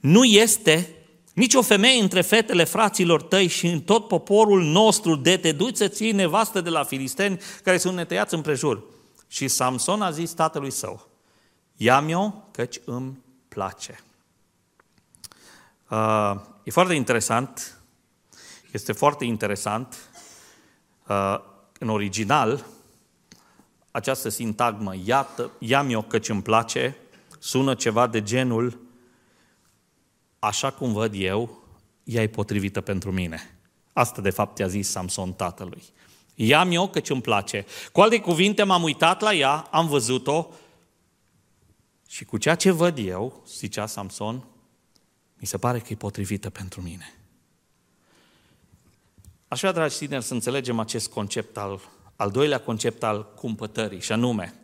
[0.00, 0.92] Nu este
[1.34, 5.76] nici o femeie între fetele fraților tăi și în tot poporul nostru de te duci
[5.76, 8.82] să ții nevastă de la filisteni care sunt netăiați împrejur.
[9.28, 11.08] Și Samson a zis tatălui său,
[11.76, 14.00] ia-mi-o căci îmi place.
[15.90, 17.78] Uh, e foarte interesant,
[18.70, 20.07] este foarte interesant, uh,
[21.78, 22.66] în original,
[23.90, 26.96] această sintagmă, iată, ia-mi-o căci îmi place,
[27.38, 28.80] sună ceva de genul,
[30.38, 31.62] așa cum văd eu,
[32.04, 33.58] ea e potrivită pentru mine.
[33.92, 35.82] Asta, de fapt, i-a zis Samson tatălui.
[36.34, 37.66] Ia-mi-o căci îmi place.
[37.92, 40.48] Cu alte cuvinte, m-am uitat la ea, am văzut-o
[42.08, 44.44] și cu ceea ce văd eu, zicea Samson,
[45.34, 47.17] mi se pare că e potrivită pentru mine.
[49.48, 51.80] Aș vrea, dragi tineri, să înțelegem acest concept al,
[52.16, 54.54] al doilea concept al cumpătării, și anume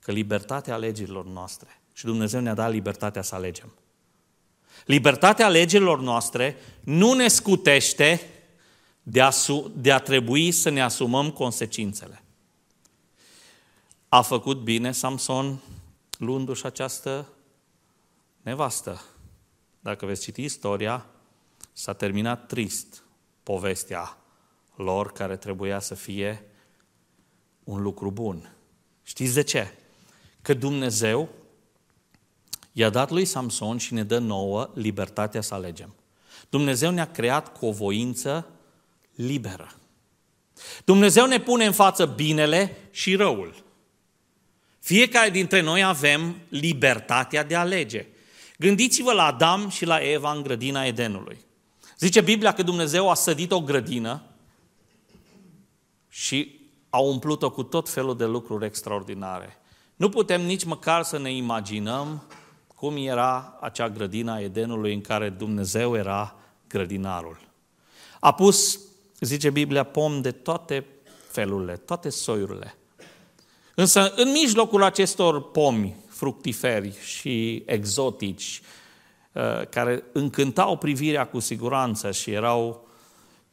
[0.00, 3.74] că libertatea alegerilor noastre, și Dumnezeu ne-a dat libertatea să alegem.
[4.84, 8.20] Libertatea alegerilor noastre nu ne scutește
[9.02, 12.22] de a, su- de a trebui să ne asumăm consecințele.
[14.08, 15.60] A făcut bine Samson
[16.18, 17.28] luându-și această
[18.42, 19.02] nevastă.
[19.80, 21.06] Dacă veți citi istoria,
[21.72, 23.02] s-a terminat trist
[23.50, 24.16] povestea
[24.74, 26.44] lor care trebuia să fie
[27.64, 28.54] un lucru bun.
[29.02, 29.74] Știți de ce?
[30.42, 31.28] Că Dumnezeu
[32.72, 35.94] i-a dat lui Samson și ne dă nouă libertatea să alegem.
[36.48, 38.46] Dumnezeu ne-a creat cu o voință
[39.14, 39.74] liberă.
[40.84, 43.64] Dumnezeu ne pune în față binele și răul.
[44.80, 48.06] Fiecare dintre noi avem libertatea de a alege.
[48.58, 51.48] Gândiți-vă la Adam și la Eva în grădina Edenului.
[52.00, 54.22] Zice Biblia că Dumnezeu a sădit o grădină
[56.08, 56.60] și
[56.90, 59.56] a umplut-o cu tot felul de lucruri extraordinare.
[59.96, 62.22] Nu putem nici măcar să ne imaginăm
[62.74, 66.36] cum era acea grădina Edenului în care Dumnezeu era
[66.68, 67.40] grădinarul.
[68.20, 68.80] A pus,
[69.20, 70.86] zice Biblia, pom de toate
[71.28, 72.74] felurile, toate soiurile.
[73.74, 78.79] Însă, în mijlocul acestor pomi fructiferi și exotici, uh,
[79.70, 82.88] care încântau privirea cu siguranță și erau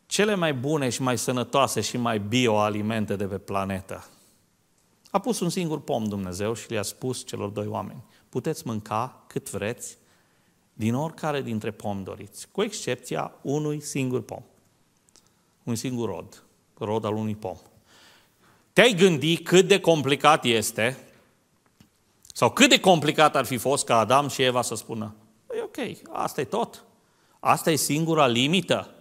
[0.06, 4.08] cele mai bune și mai sănătoase și mai bioalimente de pe planetă.
[5.12, 9.50] A pus un singur pom Dumnezeu și le-a spus celor doi oameni, puteți mânca cât
[9.50, 9.98] vreți
[10.74, 14.42] din oricare dintre pom doriți, cu excepția unui singur pom.
[15.64, 16.44] Un singur rod,
[16.78, 17.58] rod al unui pom.
[18.74, 20.98] Te-ai gândit cât de complicat este
[22.34, 25.27] sau cât de complicat ar fi fost ca Adam și Eva să spună, e
[25.78, 26.84] ok, asta e tot.
[27.40, 28.94] Asta e singura limită.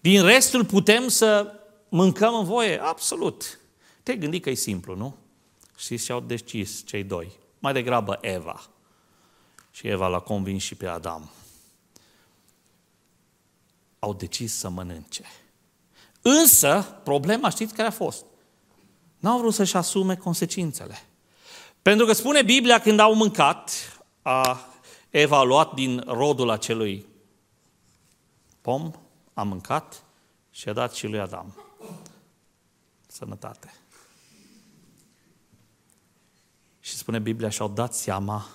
[0.00, 2.82] Din restul putem să mâncăm în voie?
[2.82, 3.58] Absolut.
[4.02, 5.16] Te-ai gândit că e simplu, nu?
[5.76, 7.32] Și și-au decis cei doi.
[7.58, 8.62] Mai degrabă Eva.
[9.70, 11.30] Și Eva l-a convins și pe Adam.
[13.98, 15.24] Au decis să mănânce.
[16.22, 18.24] Însă, problema știți care a fost?
[19.18, 21.02] N-au vrut să-și asume consecințele.
[21.82, 23.70] Pentru că spune Biblia, când au mâncat,
[24.22, 24.68] a
[25.16, 27.06] Eva a luat din rodul acelui
[28.60, 28.90] pom,
[29.34, 30.04] a mâncat
[30.50, 31.56] și a dat și lui Adam.
[33.06, 33.74] Sănătate.
[36.80, 38.46] Și spune Biblia, și-au dat seama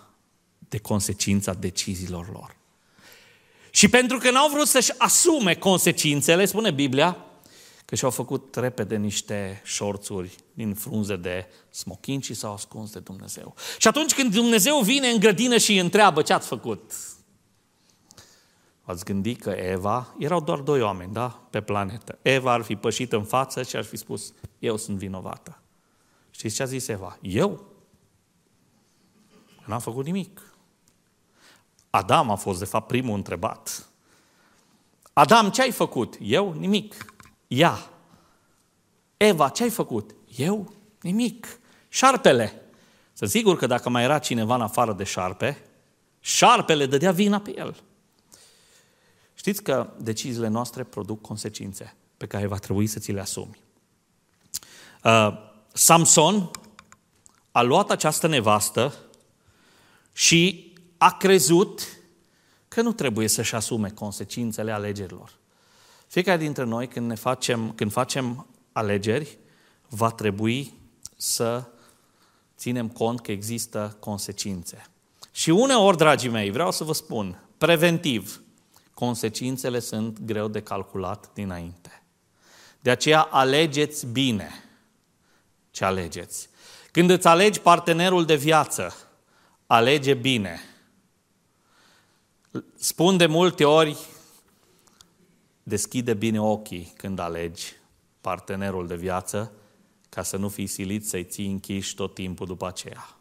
[0.69, 2.55] de consecința deciziilor lor.
[3.69, 7.25] Și pentru că n-au vrut să-și asume consecințele, spune Biblia,
[7.89, 13.55] că și-au făcut repede niște șorțuri din frunze de smochin și s-au ascuns de Dumnezeu.
[13.77, 16.91] Și atunci când Dumnezeu vine în grădină și îi întreabă ce ați făcut,
[18.81, 22.17] ați gândit că Eva, erau doar doi oameni, da, pe planetă.
[22.21, 25.61] Eva ar fi pășit în față și ar fi spus, eu sunt vinovată.
[26.29, 27.17] Știți ce a zis Eva?
[27.21, 27.65] Eu?
[29.65, 30.53] N-am făcut nimic.
[31.89, 33.89] Adam a fost, de fapt, primul întrebat.
[35.13, 36.15] Adam, ce ai făcut?
[36.19, 36.53] Eu?
[36.53, 37.13] Nimic.
[37.49, 37.89] Ea.
[39.17, 40.15] Eva, ce ai făcut?
[40.35, 40.73] Eu?
[41.01, 41.59] Nimic.
[41.87, 42.61] Șarpele.
[43.13, 45.63] Să sigur că dacă mai era cineva în afară de șarpe,
[46.19, 47.75] șarpele dădea vina pe el.
[49.33, 53.59] Știți că deciziile noastre produc consecințe pe care va trebui să ți le asumi.
[55.03, 55.27] Uh,
[55.73, 56.51] Samson
[57.51, 58.93] a luat această nevastă
[60.13, 61.81] și a crezut
[62.67, 65.37] că nu trebuie să-și asume consecințele alegerilor.
[66.09, 69.37] Fiecare dintre noi, când, ne facem, când facem alegeri,
[69.89, 70.73] va trebui
[71.17, 71.63] să
[72.57, 74.85] ținem cont că există consecințe.
[75.31, 78.41] Și uneori, dragii mei, vreau să vă spun, preventiv,
[78.93, 82.03] consecințele sunt greu de calculat dinainte.
[82.81, 84.63] De aceea alegeți bine
[85.71, 86.49] ce alegeți.
[86.91, 88.95] Când îți alegi partenerul de viață,
[89.67, 90.59] alege bine.
[92.75, 93.97] Spun de multe ori,
[95.69, 97.75] deschide bine ochii când alegi
[98.21, 99.51] partenerul de viață,
[100.09, 103.17] ca să nu fii silit să-i ții închiși tot timpul după aceea.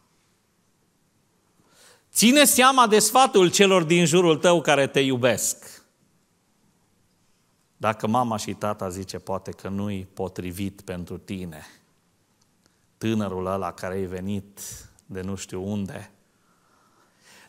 [2.11, 5.83] Ține seama de sfatul celor din jurul tău care te iubesc.
[7.77, 11.65] Dacă mama și tata zice poate că nu-i potrivit pentru tine,
[12.97, 14.59] tânărul ăla care ai venit
[15.05, 16.11] de nu știu unde,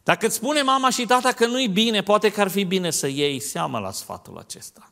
[0.03, 3.07] dacă îți spune mama și tata că nu-i bine, poate că ar fi bine să
[3.07, 4.89] iei seama la sfatul acesta.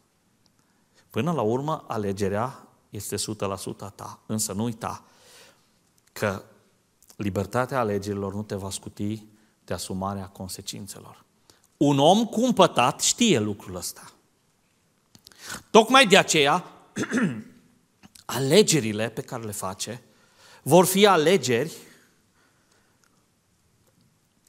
[1.11, 3.19] Până la urmă, alegerea este 100%
[3.81, 4.21] a ta.
[4.27, 5.05] Însă nu uita
[6.13, 6.43] că
[7.17, 9.27] libertatea alegerilor nu te va scuti
[9.65, 11.25] de asumarea consecințelor.
[11.77, 14.13] Un om cumpătat știe lucrul ăsta.
[15.71, 16.65] Tocmai de aceea,
[18.25, 20.03] alegerile pe care le face
[20.63, 21.77] vor fi alegeri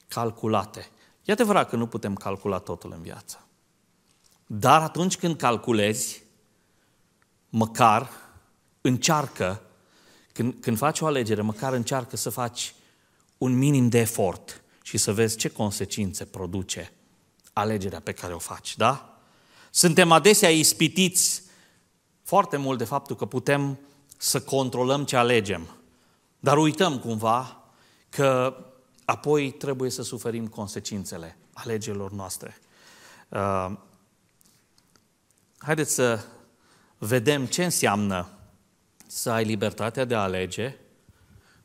[0.08, 0.89] calculate.
[1.24, 3.48] E adevărat că nu putem calcula totul în viață.
[4.45, 6.24] Dar atunci când calculezi,
[7.49, 8.09] măcar
[8.81, 9.62] încearcă,
[10.33, 12.73] când, când faci o alegere, măcar încearcă să faci
[13.38, 16.93] un minim de efort și să vezi ce consecințe produce
[17.53, 19.19] alegerea pe care o faci, da?
[19.71, 21.43] Suntem adesea ispitiți
[22.23, 23.79] foarte mult de faptul că putem
[24.17, 25.67] să controlăm ce alegem,
[26.39, 27.63] dar uităm cumva
[28.09, 28.57] că
[29.05, 32.57] apoi trebuie să suferim consecințele alegerilor noastre.
[33.29, 33.71] Uh,
[35.57, 36.25] haideți să
[36.99, 38.27] vedem ce înseamnă
[39.07, 40.75] să ai libertatea de a alege,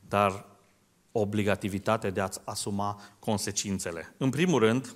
[0.08, 0.44] dar
[1.12, 4.14] obligativitatea de a-ți asuma consecințele.
[4.16, 4.94] În primul rând,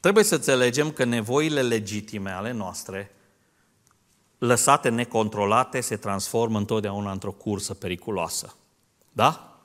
[0.00, 3.14] trebuie să înțelegem că nevoile legitime ale noastre,
[4.38, 8.56] lăsate necontrolate, se transformă întotdeauna într-o cursă periculoasă.
[9.12, 9.58] Da?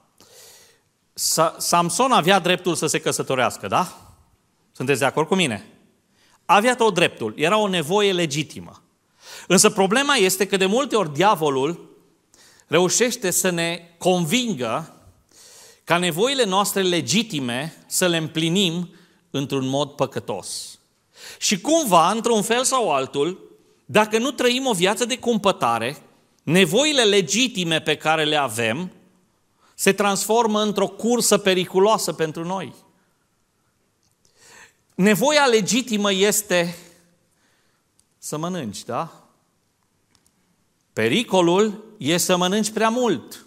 [1.57, 4.13] Samson avea dreptul să se căsătorească, da?
[4.71, 5.77] Sunteți de acord cu mine?
[6.49, 8.81] Avea tot dreptul, era o nevoie legitimă.
[9.47, 11.97] Însă problema este că de multe ori diavolul
[12.67, 15.01] reușește să ne convingă
[15.83, 18.89] ca nevoile noastre legitime să le împlinim
[19.31, 20.79] într-un mod păcătos.
[21.39, 25.97] Și cumva, într-un fel sau altul, dacă nu trăim o viață de cumpătare,
[26.43, 28.91] nevoile legitime pe care le avem
[29.75, 32.73] se transformă într-o cursă periculoasă pentru noi.
[34.97, 36.77] Nevoia legitimă este
[38.17, 39.27] să mănânci, da?
[40.93, 43.45] Pericolul e să mănânci prea mult.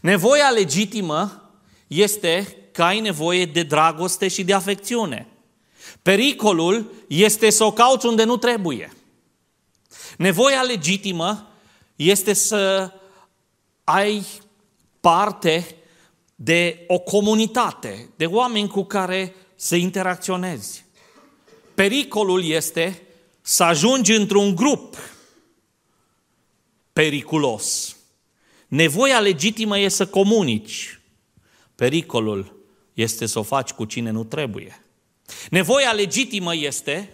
[0.00, 1.50] Nevoia legitimă
[1.86, 5.28] este că ai nevoie de dragoste și de afecțiune.
[6.02, 8.92] Pericolul este să o cauți unde nu trebuie.
[10.16, 11.50] Nevoia legitimă
[11.96, 12.92] este să
[13.84, 14.26] ai
[15.00, 15.76] parte
[16.34, 20.84] de o comunitate, de oameni cu care să interacționezi.
[21.74, 23.02] Pericolul este
[23.40, 24.96] să ajungi într-un grup
[26.92, 27.96] periculos.
[28.68, 31.00] Nevoia legitimă e să comunici.
[31.74, 32.64] Pericolul
[32.94, 34.84] este să o faci cu cine nu trebuie.
[35.50, 37.12] Nevoia legitimă este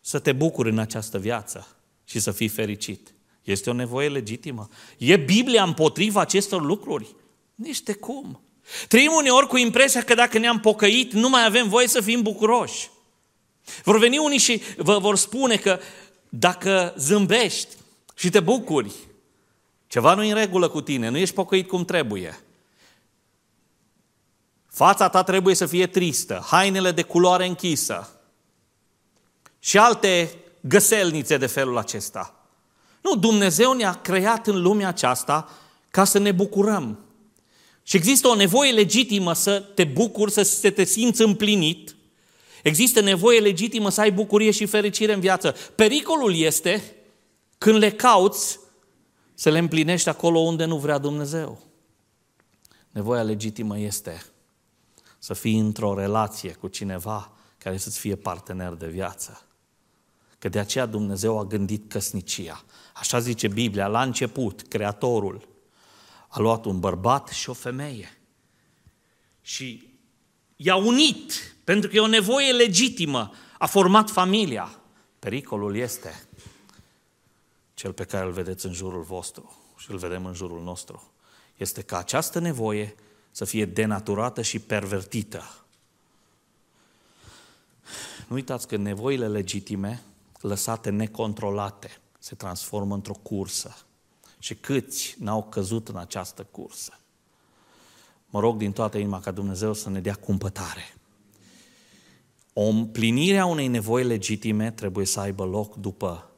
[0.00, 3.14] să te bucuri în această viață și să fii fericit.
[3.42, 4.68] Este o nevoie legitimă.
[4.98, 7.14] E Biblia împotriva acestor lucruri?
[7.54, 8.40] Nici de cum.
[8.88, 12.90] Trăim uneori cu impresia că dacă ne-am pocăit, nu mai avem voie să fim bucuroși.
[13.84, 15.80] Vor veni unii și vă vor spune că
[16.28, 17.74] dacă zâmbești
[18.14, 18.92] și te bucuri,
[19.86, 22.40] ceva nu e în regulă cu tine, nu ești pocăit cum trebuie.
[24.68, 28.20] Fața ta trebuie să fie tristă, hainele de culoare închisă
[29.58, 32.34] și alte găselnițe de felul acesta.
[33.00, 35.50] Nu, Dumnezeu ne-a creat în lumea aceasta
[35.90, 37.05] ca să ne bucurăm.
[37.86, 41.96] Și există o nevoie legitimă să te bucuri, să te simți împlinit
[42.66, 45.54] Există nevoie legitimă să ai bucurie și fericire în viață.
[45.74, 46.96] Pericolul este
[47.58, 48.58] când le cauți
[49.34, 51.60] să le împlinești acolo unde nu vrea Dumnezeu.
[52.90, 54.24] Nevoia legitimă este
[55.18, 59.46] să fii într-o relație cu cineva care să-ți fie partener de viață.
[60.38, 62.64] Că de aceea Dumnezeu a gândit căsnicia.
[62.94, 65.48] Așa zice Biblia, la început, Creatorul
[66.36, 68.18] a luat un bărbat și o femeie.
[69.40, 69.88] Și
[70.56, 74.80] i-a unit, pentru că e o nevoie legitimă, a format familia.
[75.18, 76.24] Pericolul este
[77.74, 81.12] cel pe care îl vedeți în jurul vostru și îl vedem în jurul nostru.
[81.56, 82.94] Este ca această nevoie
[83.30, 85.64] să fie denaturată și pervertită.
[88.28, 90.02] Nu uitați că nevoile legitime,
[90.40, 93.85] lăsate necontrolate, se transformă într-o cursă.
[94.46, 97.00] Și câți n-au căzut în această cursă?
[98.26, 100.94] Mă rog din toată inima ca Dumnezeu să ne dea cumpătare.
[102.52, 106.30] O împlinire a unei nevoi legitime trebuie să aibă loc după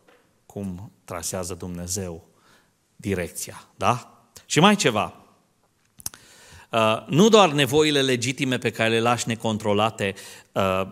[0.47, 2.25] cum trasează Dumnezeu
[2.97, 3.67] direcția.
[3.77, 4.25] Da?
[4.47, 5.15] Și mai ceva.
[6.71, 10.15] Uh, nu doar nevoile legitime pe care le lași necontrolate
[10.53, 10.83] uh,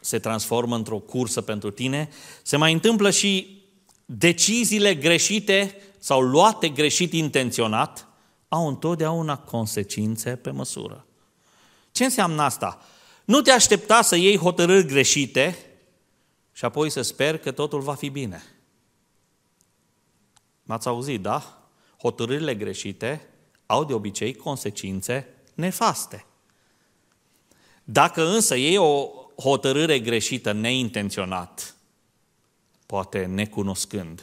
[0.00, 2.08] se transformă într-o cursă pentru tine,
[2.42, 3.62] se mai întâmplă și
[4.04, 8.08] deciziile greșite sau luate greșit intenționat
[8.48, 11.06] au întotdeauna consecințe pe măsură.
[11.92, 12.82] Ce înseamnă asta?
[13.24, 15.58] Nu te aștepta să iei hotărâri greșite
[16.52, 18.42] și apoi să sper că totul va fi bine.
[20.62, 21.68] M-ați auzit, da?
[21.98, 23.28] Hotărârile greșite
[23.66, 26.26] au de obicei consecințe nefaste.
[27.84, 31.76] Dacă însă iei o hotărâre greșită neintenționat,
[32.86, 34.22] poate necunoscând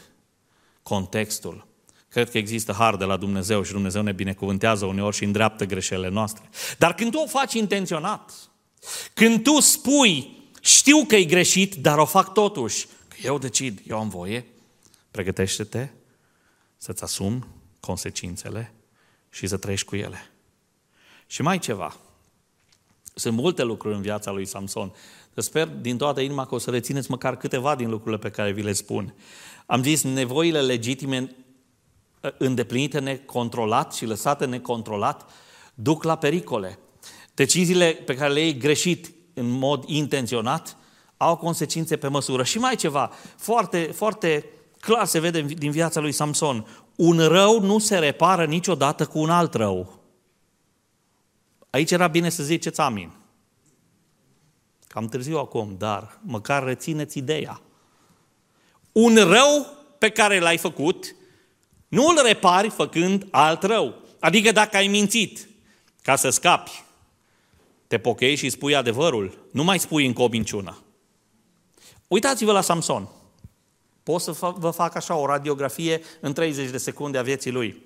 [0.83, 1.71] contextul,
[2.13, 6.09] cred că există har de la Dumnezeu și Dumnezeu ne binecuvântează uneori și îndreaptă greșelile
[6.09, 6.49] noastre.
[6.77, 8.33] Dar când tu o faci intenționat,
[9.13, 13.99] când tu spui, știu că e greșit, dar o fac totuși, că eu decid, eu
[13.99, 14.45] am voie,
[15.11, 15.87] pregătește-te
[16.77, 17.47] să-ți asumi
[17.79, 18.73] consecințele
[19.29, 20.31] și să trăiești cu ele.
[21.27, 21.97] Și mai ceva.
[23.13, 24.93] Sunt multe lucruri în viața lui Samson.
[25.35, 28.61] Sper din toată inima că o să rețineți măcar câteva din lucrurile pe care vi
[28.61, 29.13] le spun.
[29.65, 31.29] Am zis, nevoile legitime ă,
[32.37, 35.29] îndeplinite necontrolat și lăsate necontrolat
[35.73, 36.79] duc la pericole.
[37.33, 40.77] Deciziile pe care le iei greșit în mod intenționat
[41.17, 42.43] au consecințe pe măsură.
[42.43, 44.45] Și mai ceva, foarte, foarte
[44.79, 46.67] clar se vede din viața lui Samson.
[46.95, 49.99] Un rău nu se repară niciodată cu un alt rău.
[51.69, 53.11] Aici era bine să ziceți amin.
[54.87, 57.61] Cam târziu acum, dar măcar rețineți ideea.
[58.91, 59.67] Un rău
[59.97, 61.15] pe care l-ai făcut,
[61.93, 63.93] nu îl repari făcând alt rău.
[64.19, 65.47] Adică dacă ai mințit
[66.01, 66.83] ca să scapi,
[67.87, 70.77] te pochei și spui adevărul, nu mai spui încă o minciună.
[72.07, 73.07] Uitați-vă la Samson.
[74.03, 77.83] Pot să vă fac așa o radiografie în 30 de secunde a vieții lui.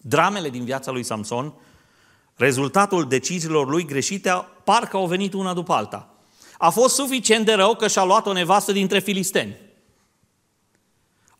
[0.00, 1.54] Dramele din viața lui Samson,
[2.34, 6.14] rezultatul deciziilor lui greșite, parcă au venit una după alta.
[6.58, 9.67] A fost suficient de rău că și-a luat o nevastă dintre filisteni.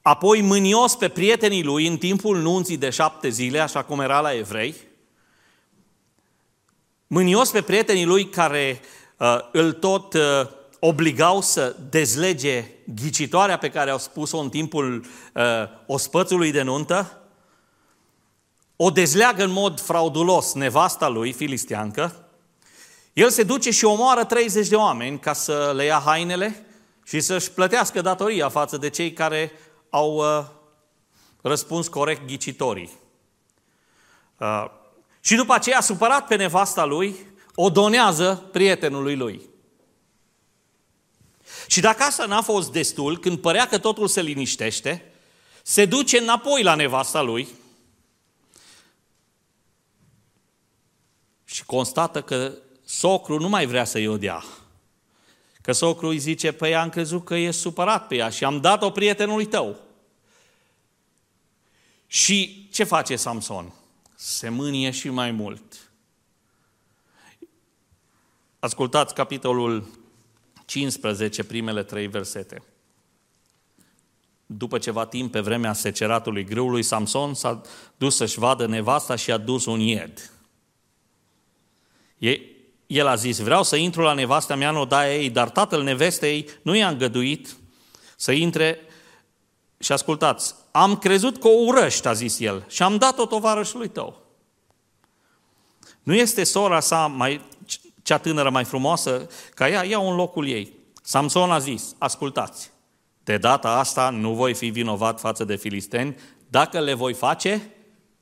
[0.08, 4.34] Apoi mânios pe prietenii lui în timpul nunții de șapte zile, așa cum era la
[4.34, 4.74] evrei.
[7.06, 8.80] Mânios pe prietenii lui care
[9.16, 10.20] uh, îl tot uh,
[10.78, 15.04] obligau să dezlege ghicitoarea pe care au spus-o în timpul
[15.34, 15.42] uh,
[15.86, 17.22] ospățului de nuntă,
[18.76, 22.28] o dezleagă în mod fraudulos nevasta lui, filisteancă,
[23.12, 26.66] el se duce și omoară 30 de oameni ca să le ia hainele
[27.04, 29.52] și să-și plătească datoria față de cei care
[29.90, 30.46] au uh,
[31.40, 32.90] răspuns corect ghicitorii.
[34.38, 34.64] Uh,
[35.20, 37.16] și după aceea, supărat pe nevasta lui,
[37.54, 39.40] o donează prietenului lui.
[41.66, 45.12] Și dacă asta n-a fost destul, când părea că totul se liniștește,
[45.62, 47.48] se duce înapoi la nevasta lui
[51.44, 52.52] și constată că
[52.84, 54.44] socru nu mai vrea să-i odea.
[55.68, 58.90] Că socru îi zice, păi am crezut că e supărat pe ea și am dat-o
[58.90, 59.80] prietenului tău.
[62.06, 63.72] Și ce face Samson?
[64.14, 65.90] Se mânie și mai mult.
[68.58, 69.88] Ascultați capitolul
[70.64, 72.62] 15, primele trei versete.
[74.46, 77.62] După ceva timp, pe vremea seceratului grâului, Samson s-a
[77.96, 80.32] dus să-și vadă nevasta și a dus un ied.
[82.88, 86.48] El a zis, vreau să intru la nevasta mea în odaia ei, dar tatăl nevestei
[86.62, 87.56] nu i-a îngăduit
[88.16, 88.80] să intre
[89.78, 94.22] și ascultați, am crezut că o urăști, a zis el, și am dat-o tovarășului tău.
[96.02, 97.40] Nu este sora sa mai
[98.02, 100.72] cea tânără mai frumoasă ca ea, ia un locul ei.
[101.02, 102.70] Samson a zis, ascultați,
[103.24, 106.16] de data asta nu voi fi vinovat față de filisteni
[106.48, 107.72] dacă le voi face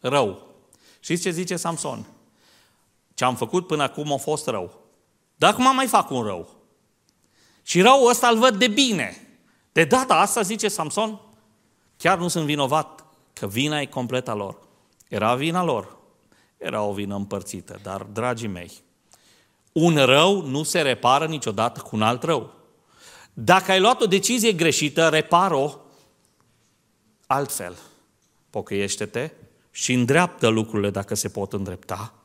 [0.00, 0.54] rău.
[1.00, 2.06] Știți ce zice Samson?
[3.16, 4.80] Ce am făcut până acum a fost rău.
[5.36, 6.48] Dar acum mai fac un rău.
[7.62, 9.16] Și răul ăsta îl văd de bine.
[9.72, 11.20] De data asta, zice Samson,
[11.96, 14.58] chiar nu sunt vinovat, că vina e completa lor.
[15.08, 15.96] Era vina lor.
[16.56, 17.78] Era o vină împărțită.
[17.82, 18.72] Dar, dragii mei,
[19.72, 22.52] un rău nu se repară niciodată cu un alt rău.
[23.32, 25.80] Dacă ai luat o decizie greșită, reparo
[27.26, 27.76] altfel.
[28.50, 29.30] Pocăiește-te
[29.70, 32.15] și îndreaptă lucrurile dacă se pot îndrepta.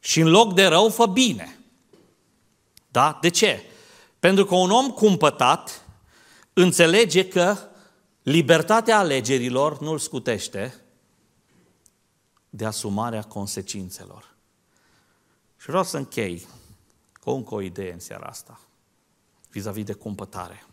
[0.00, 1.58] Și în loc de rău, fă bine.
[2.88, 3.18] Da?
[3.20, 3.64] De ce?
[4.18, 5.86] Pentru că un om cumpătat
[6.52, 7.56] înțelege că
[8.22, 10.74] libertatea alegerilor nu-l scutește
[12.50, 14.34] de asumarea consecințelor.
[15.56, 16.46] Și vreau să închei
[17.20, 18.60] cu încă o idee în seara asta,
[19.50, 20.64] vis-a-vis de cumpătare.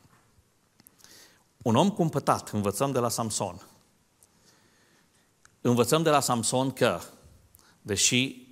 [1.58, 3.68] Un om cumpătat, învățăm de la Samson.
[5.62, 7.02] Învățăm de la Samson că,
[7.82, 8.47] deși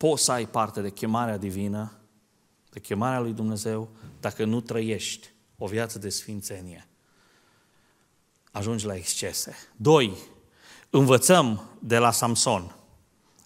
[0.00, 1.92] poți să ai parte de chemarea divină,
[2.70, 3.88] de chemarea lui Dumnezeu,
[4.20, 5.28] dacă nu trăiești
[5.58, 6.88] o viață de sfințenie,
[8.50, 9.54] ajungi la excese.
[9.76, 10.12] Doi,
[10.90, 12.76] învățăm de la Samson,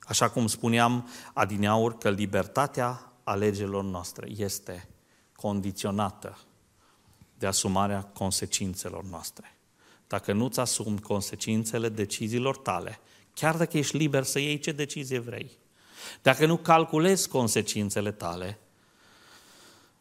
[0.00, 4.88] așa cum spuneam adineaur, că libertatea alegerilor noastre este
[5.36, 6.38] condiționată
[7.38, 9.57] de asumarea consecințelor noastre.
[10.07, 12.98] Dacă nu-ți asumi consecințele deciziilor tale,
[13.32, 15.62] chiar dacă ești liber să iei ce decizie vrei,
[16.22, 18.59] dacă nu calculezi consecințele tale,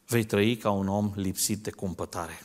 [0.06, 2.42] vei trăi ca un om lipsit de cumpătare.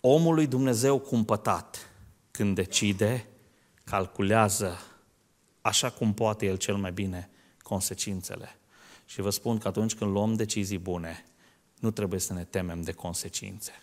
[0.00, 1.90] Omul lui Dumnezeu cumpătat,
[2.30, 3.26] când decide,
[3.84, 4.78] calculează
[5.60, 7.30] așa cum poate el cel mai bine
[7.62, 8.58] consecințele.
[9.04, 11.24] Și vă spun că atunci când luăm decizii bune,
[11.78, 13.82] nu trebuie să ne temem de consecințe.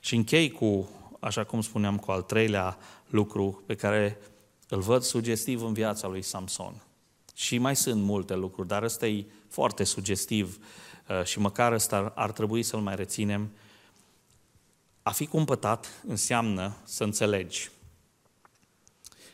[0.00, 0.88] Și închei cu,
[1.20, 4.18] așa cum spuneam, cu al treilea lucru pe care
[4.68, 6.82] îl văd sugestiv în viața lui Samson.
[7.38, 10.58] Și mai sunt multe lucruri, dar ăsta e foarte sugestiv
[11.08, 13.50] uh, și măcar ăsta ar trebui să-l mai reținem.
[15.02, 17.70] A fi cumpătat înseamnă să înțelegi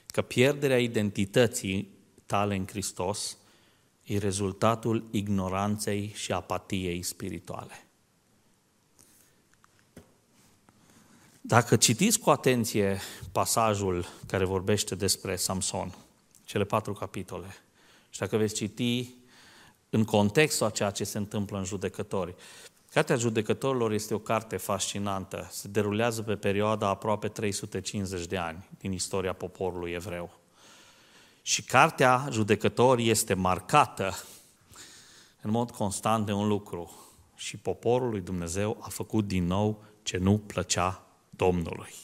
[0.06, 1.88] că pierderea identității
[2.26, 3.36] tale în Hristos
[4.02, 7.86] e rezultatul ignoranței și apatiei spirituale.
[11.40, 13.00] Dacă citiți cu atenție
[13.32, 15.94] pasajul care vorbește despre Samson,
[16.44, 17.58] cele patru capitole,
[18.14, 19.14] și dacă veți citi
[19.90, 22.34] în contextul a ceea ce se întâmplă în judecători,
[22.94, 25.48] Cartea judecătorilor este o carte fascinantă.
[25.50, 30.38] Se derulează pe perioada aproape 350 de ani din istoria poporului evreu.
[31.42, 34.14] Și cartea judecătorii este marcată
[35.40, 36.90] în mod constant de un lucru.
[37.34, 41.94] Și poporul lui Dumnezeu a făcut din nou ce nu plăcea Domnului.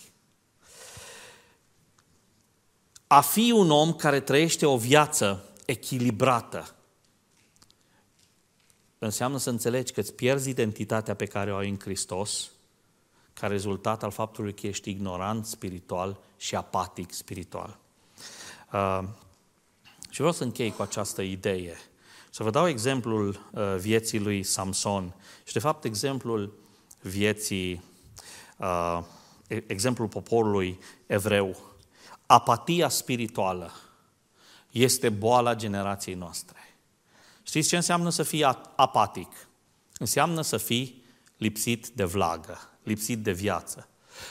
[3.06, 6.74] A fi un om care trăiește o viață echilibrată,
[8.98, 12.50] înseamnă să înțelegi că îți pierzi identitatea pe care o ai în Hristos,
[13.32, 17.78] ca rezultat al faptului că ești ignorant spiritual și apatic spiritual.
[18.72, 19.02] Uh,
[20.10, 21.76] și vreau să închei cu această idee.
[22.30, 25.14] Să vă dau exemplul uh, vieții lui Samson
[25.44, 26.58] și, de fapt, exemplul
[27.00, 27.82] vieții,
[28.56, 29.02] uh,
[29.66, 31.56] exemplul poporului evreu.
[32.26, 33.72] Apatia spirituală
[34.70, 36.58] este boala generației noastre.
[37.42, 38.44] Știți ce înseamnă să fii
[38.76, 39.48] apatic?
[39.98, 41.04] Înseamnă să fii
[41.36, 43.88] lipsit de vlagă, lipsit de viață.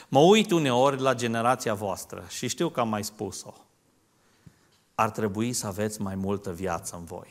[0.08, 3.54] Mă uit uneori la generația voastră și știu că am mai spus-o.
[4.94, 7.28] Ar trebui să aveți mai multă viață în voi.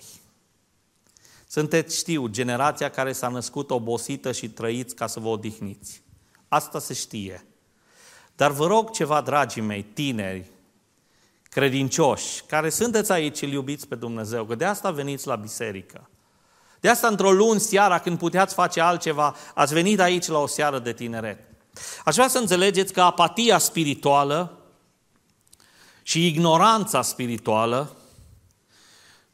[1.48, 6.02] Sunteți, știu, generația care s-a născut obosită și trăiți ca să vă odihniți.
[6.48, 7.46] Asta se știe.
[8.36, 10.52] Dar vă rog ceva, dragii mei, tineri,
[11.50, 16.10] credincioși, care sunteți aici, îl iubiți pe Dumnezeu, că de asta veniți la biserică.
[16.80, 20.80] De asta, într-o luni seara, când puteați face altceva, ați venit aici la o seară
[20.80, 21.40] de tineret.
[22.06, 24.58] Aș vrea să înțelegeți că apatia spirituală
[26.04, 27.96] și ignoranța spirituală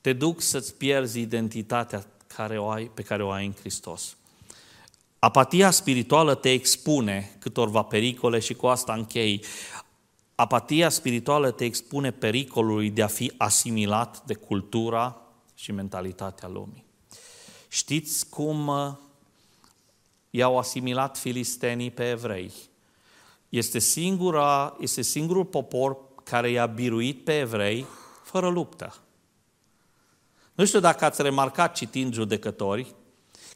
[0.02, 2.06] te duc să-ți pierzi identitatea
[2.36, 4.16] care o ai, pe care o ai în Hristos.
[5.20, 9.44] Apatia spirituală te expune câtorva pericole și cu asta închei.
[10.36, 15.22] Apatia spirituală te expune pericolului de a fi asimilat de cultura
[15.56, 16.86] și mentalitatea lumii.
[17.68, 18.92] Știți cum uh,
[20.30, 22.52] i-au asimilat filistenii pe evrei?
[23.50, 27.86] Este, singura, este singurul popor care i-a biruit pe evrei
[28.24, 28.96] fără luptă.
[30.54, 32.96] Nu știu dacă ați remarcat citind judecători,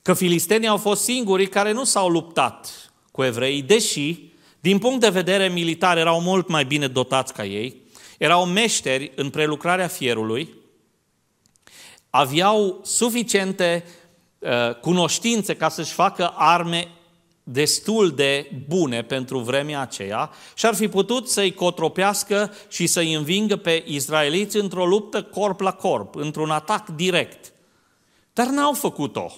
[0.02, 4.29] că filistenii au fost singurii care nu s-au luptat cu evrei, deși,
[4.60, 7.82] din punct de vedere militar, erau mult mai bine dotați ca ei,
[8.18, 10.54] erau meșteri în prelucrarea fierului,
[12.10, 13.86] aveau suficiente
[14.40, 16.88] uh, cunoștințe ca să-și facă arme
[17.44, 23.56] destul de bune pentru vremea aceea și ar fi putut să-i cotropească și să-i învingă
[23.56, 27.54] pe izraeliți într-o luptă corp la corp, într-un atac direct.
[28.34, 29.32] Dar n-au făcut-o.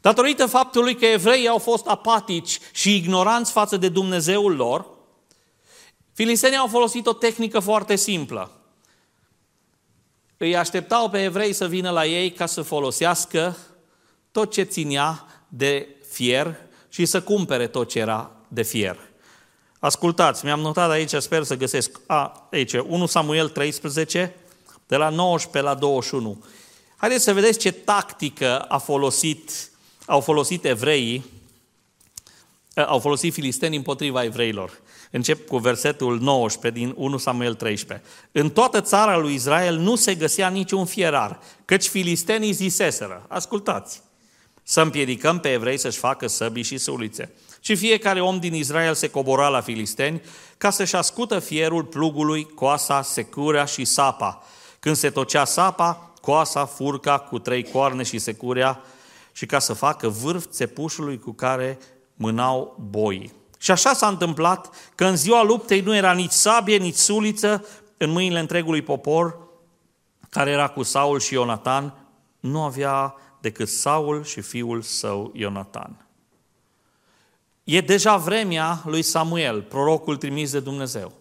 [0.00, 4.86] Datorită faptului că evreii au fost apatici și ignoranți față de Dumnezeul lor,
[6.12, 8.50] filistenii au folosit o tehnică foarte simplă.
[10.36, 13.56] Îi așteptau pe evrei să vină la ei ca să folosească
[14.32, 16.56] tot ce ținea de fier
[16.88, 18.98] și să cumpere tot ce era de fier.
[19.78, 24.34] Ascultați, mi-am notat aici, sper să găsesc, a, aici, 1 Samuel 13,
[24.86, 26.44] de la 19 la 21.
[26.96, 29.70] Haideți să vedeți ce tactică a folosit,
[30.06, 31.24] au folosit evreii,
[32.74, 34.80] au folosit filistenii împotriva evreilor.
[35.10, 38.06] Încep cu versetul 19 din 1 Samuel 13.
[38.32, 43.24] În toată țara lui Israel nu se găsea niciun fierar, căci filistenii ziseseră.
[43.28, 44.02] Ascultați!
[44.70, 47.32] să împiedicăm pe evrei să-și facă săbii și sulițe.
[47.60, 50.22] Și fiecare om din Israel se cobora la filisteni
[50.58, 54.42] ca să-și ascută fierul plugului, coasa, securea și sapa.
[54.80, 58.80] Când se tocea sapa, coasa, furca cu trei coarne și securea
[59.40, 61.78] și ca să facă vârf țepușului cu care
[62.14, 63.32] mânau boii.
[63.58, 67.66] Și așa s-a întâmplat că în ziua luptei nu era nici sabie, nici suliță
[67.96, 69.38] în mâinile întregului popor
[70.30, 71.94] care era cu Saul și Ionatan,
[72.40, 76.06] nu avea decât Saul și fiul său Ionatan.
[77.64, 81.12] E deja vremea lui Samuel, prorocul trimis de Dumnezeu.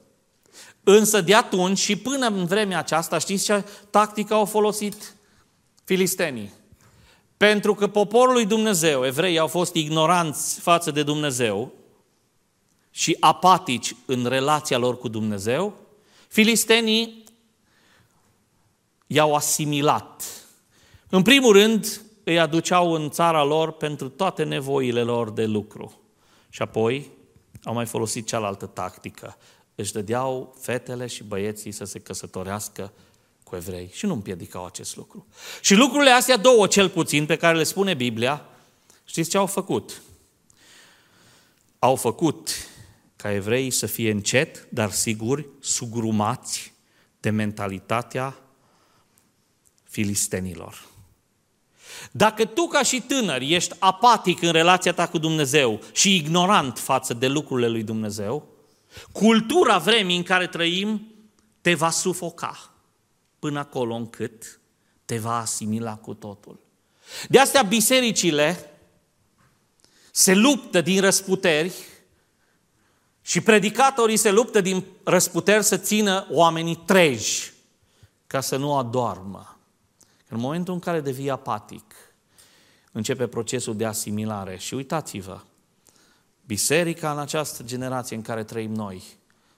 [0.84, 5.16] Însă de atunci și până în vremea aceasta, știți ce tactică au folosit
[5.84, 6.58] filistenii?
[7.40, 11.72] Pentru că poporul lui Dumnezeu, evrei, au fost ignoranți față de Dumnezeu
[12.92, 15.74] și apatici în relația lor cu Dumnezeu,
[16.28, 17.24] filistenii
[19.08, 20.24] i-au asimilat.
[21.10, 26.02] În primul rând, îi aduceau în țara lor pentru toate nevoile lor de lucru.
[26.50, 27.12] Și apoi
[27.64, 29.38] au mai folosit cealaltă tactică.
[29.76, 32.94] Își dădeau fetele și băieții să se căsătorească
[33.50, 35.28] cu evrei și nu împiedicau acest lucru.
[35.62, 38.46] Și lucrurile astea două, cel puțin, pe care le spune Biblia,
[39.06, 40.02] știți ce au făcut?
[41.80, 42.50] Au făcut
[43.16, 46.74] ca evreii să fie încet, dar siguri, sugrumați
[47.20, 48.40] de mentalitatea
[49.84, 50.88] filistenilor.
[52.12, 57.14] Dacă tu ca și tânăr ești apatic în relația ta cu Dumnezeu și ignorant față
[57.14, 58.48] de lucrurile lui Dumnezeu,
[59.12, 61.14] cultura vremii în care trăim
[61.62, 62.70] te va sufoca
[63.40, 64.60] până acolo încât
[65.06, 66.60] te va asimila cu totul.
[67.30, 68.74] De astea bisericile
[70.12, 71.74] se luptă din răsputeri
[73.22, 77.54] și predicatorii se luptă din răsputeri să țină oamenii treji
[78.28, 79.58] ca să nu adoarmă.
[80.28, 81.96] În momentul în care devii apatic,
[82.92, 84.58] începe procesul de asimilare.
[84.58, 85.40] Și uitați-vă,
[86.46, 89.04] biserica în această generație în care trăim noi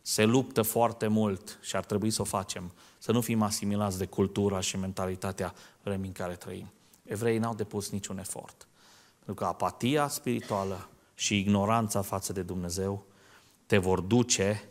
[0.01, 2.71] se luptă foarte mult și ar trebui să o facem,
[3.03, 6.71] să nu fim asimilați de cultura și mentalitatea vremii în care trăim.
[7.03, 8.67] Evreii n-au depus niciun efort.
[9.15, 13.05] Pentru că apatia spirituală și ignoranța față de Dumnezeu
[13.65, 14.69] te vor duce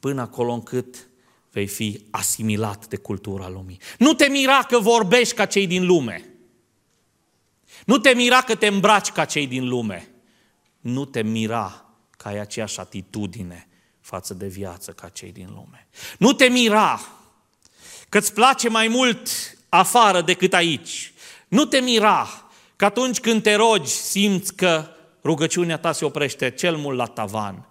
[0.00, 1.08] până acolo încât
[1.50, 3.80] vei fi asimilat de cultura lumii.
[3.98, 6.28] Nu te mira că vorbești ca cei din lume.
[7.86, 10.08] Nu te mira că te îmbraci ca cei din lume.
[10.80, 13.68] Nu te mira că ai aceeași atitudine
[14.00, 15.88] față de viață ca cei din lume.
[16.18, 17.00] Nu te mira
[18.08, 19.28] că îți place mai mult
[19.68, 21.12] afară decât aici.
[21.48, 24.88] Nu te mira că atunci când te rogi simți că
[25.24, 27.66] rugăciunea ta se oprește cel mult la tavan.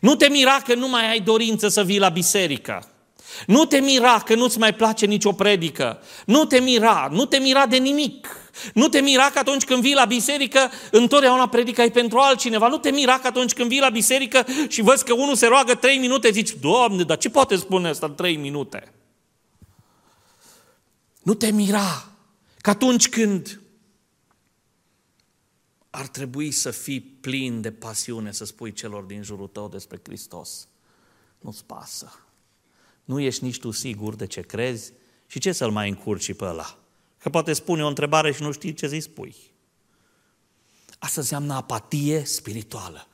[0.00, 2.86] Nu te mira că nu mai ai dorință să vii la biserică.
[3.46, 6.02] Nu te mira că nu-ți mai place nicio predică.
[6.26, 8.36] Nu te mira, nu te mira de nimic.
[8.74, 12.68] Nu te mira că atunci când vii la biserică, întotdeauna predica e pentru altcineva.
[12.68, 15.74] Nu te mira că atunci când vii la biserică și văzi că unul se roagă
[15.74, 18.92] trei minute, zici, Doamne, dar ce poate spune asta în trei minute?
[21.22, 22.08] Nu te mira
[22.60, 23.60] că atunci când
[25.90, 30.68] ar trebui să fii plin de pasiune să spui celor din jurul tău despre Hristos.
[31.40, 32.12] Nu-ți pasă.
[33.04, 34.92] Nu ești nici tu sigur de ce crezi
[35.26, 36.78] și ce să-l mai încurci pe ăla.
[37.18, 39.36] Că poate spune o întrebare și nu știi ce să-i spui.
[40.98, 43.06] Asta înseamnă apatie spirituală.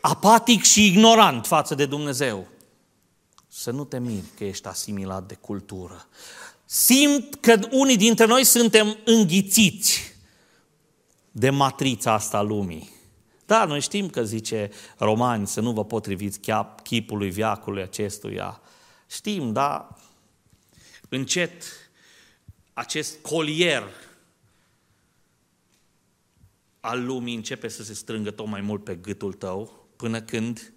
[0.00, 2.48] Apatic și ignorant față de Dumnezeu.
[3.48, 6.06] Să nu te miri că ești asimilat de cultură.
[6.64, 10.16] Simt că unii dintre noi suntem înghițiți
[11.30, 12.92] de matrița asta a lumii.
[13.46, 16.40] Da, noi știm că zice romani să nu vă potriviți
[16.82, 18.60] chipului viacului acestuia.
[19.10, 19.96] Știm, da,
[21.08, 21.62] încet
[22.72, 23.82] acest colier
[26.80, 30.72] al lumii începe să se strângă tot mai mult pe gâtul tău până când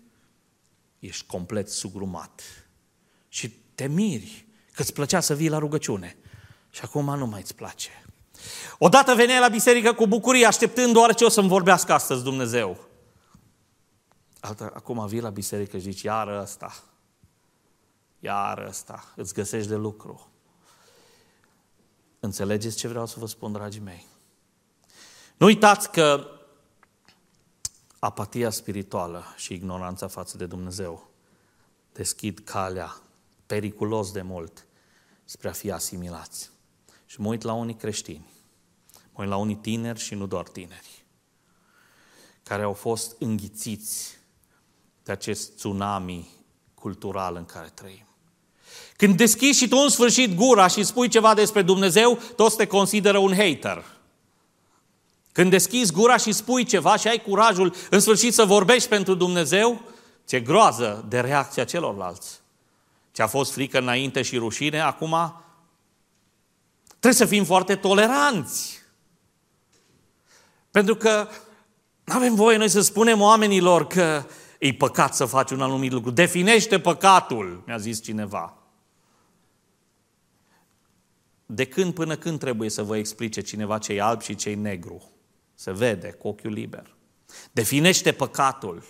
[1.00, 2.42] ești complet sugrumat.
[3.30, 4.47] Și te miri
[4.78, 6.18] că îți plăcea să vii la rugăciune
[6.70, 7.90] și acum nu mai îți place.
[8.78, 12.78] Odată veneai la biserică cu bucurie, așteptând doar ce o să-mi vorbească astăzi Dumnezeu.
[14.40, 16.84] Altă, acum vii la biserică și zici, iară ăsta,
[18.20, 20.30] iară ăsta, îți găsești de lucru.
[22.20, 24.06] Înțelegeți ce vreau să vă spun, dragii mei?
[25.38, 26.28] Nu uitați că
[28.00, 31.10] apatia spirituală și ignoranța față de Dumnezeu
[31.94, 32.96] deschid calea
[33.46, 34.67] periculos de mult
[35.30, 36.50] spre a fi asimilați.
[37.06, 38.26] Și mă uit la unii creștini,
[38.94, 41.06] mă uit la unii tineri și nu doar tineri,
[42.44, 44.18] care au fost înghițiți
[45.04, 46.30] de acest tsunami
[46.74, 48.06] cultural în care trăim.
[48.96, 53.18] Când deschizi și tu în sfârșit gura și spui ceva despre Dumnezeu, toți te consideră
[53.18, 53.86] un hater.
[55.32, 59.82] Când deschizi gura și spui ceva și ai curajul în sfârșit să vorbești pentru Dumnezeu,
[60.26, 62.42] ți-e groază de reacția celorlalți.
[63.18, 65.42] Ce-a fost frică înainte și rușine, acum
[66.88, 68.82] trebuie să fim foarte toleranți.
[70.72, 71.28] Pentru că
[72.04, 74.26] nu avem voie noi să spunem oamenilor că
[74.60, 76.12] e păcat să faci un anumit lucru.
[76.12, 78.58] Definește păcatul, mi-a zis cineva.
[81.46, 84.56] De când până când trebuie să vă explice cineva ce e alb și ce e
[84.56, 85.12] negru?
[85.54, 86.96] Se vede cu ochiul liber.
[87.52, 88.84] Definește păcatul.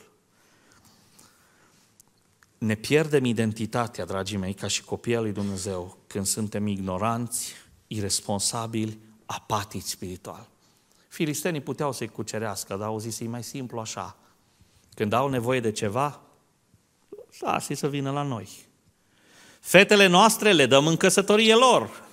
[2.58, 7.53] Ne pierdem identitatea, dragii mei, ca și copii al lui Dumnezeu, când suntem ignoranți,
[7.88, 10.47] irresponsabili, apatici spiritual.
[11.08, 14.18] Filistenii puteau să-i cucerească, dar au zis, e mai simplu așa.
[14.93, 16.22] Când au nevoie de ceva,
[17.39, 18.49] lasă să vină la noi.
[19.60, 22.03] Fetele noastre le dăm în căsătorie lor.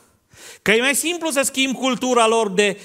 [0.63, 2.81] Că e mai simplu să schimb cultura lor de,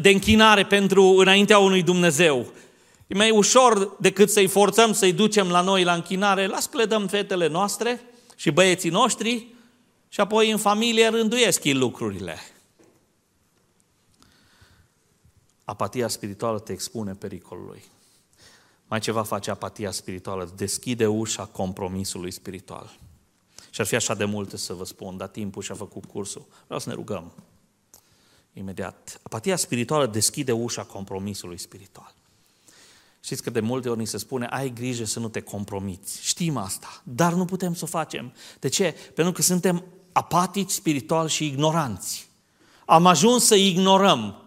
[0.00, 2.52] de închinare pentru înaintea unui Dumnezeu.
[3.10, 6.46] E mai ușor decât să-i forțăm să-i ducem la noi la închinare.
[6.46, 8.00] Las că le dăm fetele noastre
[8.36, 9.46] și băieții noștri
[10.08, 12.38] și apoi în familie rânduiesc lucrurile.
[15.64, 17.84] Apatia spirituală te expune pericolului.
[18.86, 22.98] Mai ceva face apatia spirituală, deschide ușa compromisului spiritual.
[23.70, 26.46] Și ar fi așa de multe să vă spun, dar timpul și-a făcut cursul.
[26.64, 27.32] Vreau să ne rugăm
[28.52, 29.20] imediat.
[29.22, 32.18] Apatia spirituală deschide ușa compromisului spiritual.
[33.20, 36.22] Știți că de multe ori ni se spune, ai grijă să nu te compromiți.
[36.22, 38.32] Știm asta, dar nu putem să o facem.
[38.58, 38.94] De ce?
[39.14, 42.28] Pentru că suntem apatici spiritual și ignoranți.
[42.86, 44.42] Am ajuns să ignorăm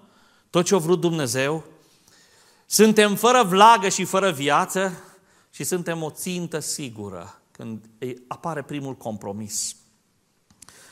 [0.49, 1.63] tot ce a vrut Dumnezeu,
[2.65, 5.03] suntem fără vlagă și fără viață
[5.51, 7.89] și suntem o țintă sigură când
[8.27, 9.75] apare primul compromis.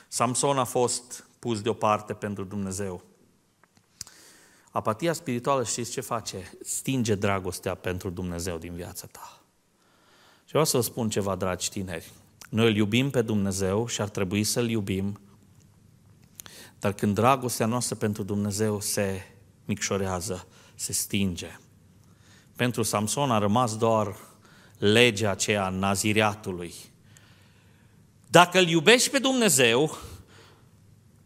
[0.08, 3.02] Samson a fost pus deoparte pentru Dumnezeu.
[4.72, 6.52] Apatia spirituală, știți ce face?
[6.64, 9.42] Stinge dragostea pentru Dumnezeu din viața ta.
[10.44, 12.12] Și vreau să vă spun ceva, dragi tineri.
[12.50, 15.20] Noi îl iubim pe Dumnezeu și ar trebui să-L iubim,
[16.80, 19.22] dar când dragostea noastră pentru Dumnezeu se
[19.66, 21.60] micșorează, se stinge.
[22.56, 24.16] Pentru Samson a rămas doar
[24.78, 26.74] legea aceea naziriatului.
[28.28, 29.98] Dacă îl iubești pe Dumnezeu,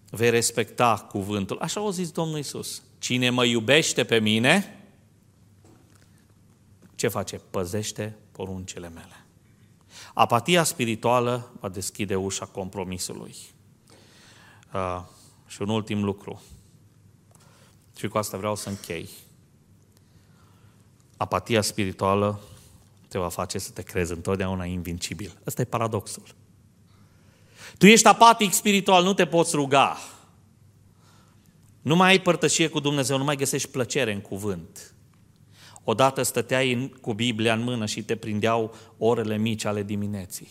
[0.10, 1.58] vei respecta cuvântul.
[1.60, 2.82] Așa au zis Domnul Isus.
[3.06, 4.84] Cine mă iubește pe mine,
[6.96, 7.42] ce face?
[7.50, 9.26] Păzește poruncile mele.
[10.14, 13.36] Apatia spirituală va deschide ușa compromisului.
[14.74, 15.02] Uh,
[15.48, 16.42] și un ultim lucru.
[17.98, 19.10] Și cu asta vreau să închei.
[21.18, 22.40] Apatia spirituală
[23.08, 25.38] te va face să te crezi întotdeauna invincibil.
[25.46, 26.24] Ăsta e paradoxul.
[27.78, 29.98] Tu ești apatic spiritual, nu te poți ruga.
[31.86, 34.94] Nu mai ai părtășie cu Dumnezeu, nu mai găsești plăcere în cuvânt.
[35.84, 40.48] Odată stăteai cu Biblia în mână și te prindeau orele mici ale dimineții.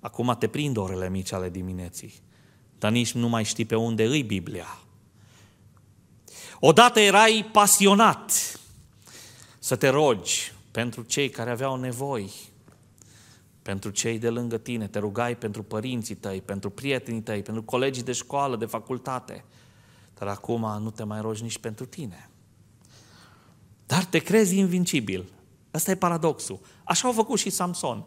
[0.00, 2.12] Acum te prind orele mici ale dimineții,
[2.78, 4.78] dar nici nu mai știi pe unde îi Biblia.
[6.60, 8.58] Odată erai pasionat
[9.58, 12.32] să te rogi pentru cei care aveau nevoi,
[13.62, 18.02] pentru cei de lângă tine, te rugai pentru părinții tăi, pentru prietenii tăi, pentru colegii
[18.02, 19.44] de școală, de facultate,
[20.20, 22.30] dar acum nu te mai rogi nici pentru tine.
[23.86, 25.32] Dar te crezi invincibil.
[25.74, 26.60] Ăsta e paradoxul.
[26.84, 28.04] Așa au făcut și Samson.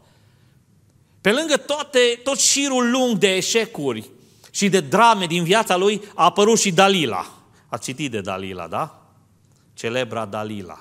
[1.22, 4.10] Pe lângă toate, tot șirul lung de eșecuri
[4.52, 7.26] și de drame din viața lui a apărut și Dalila.
[7.68, 9.12] A citit de Dalila, da?
[9.74, 10.80] Celebra Dalila.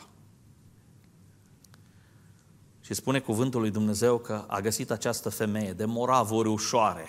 [2.80, 7.07] Și spune cuvântul lui Dumnezeu că a găsit această femeie de moravuri ușoare.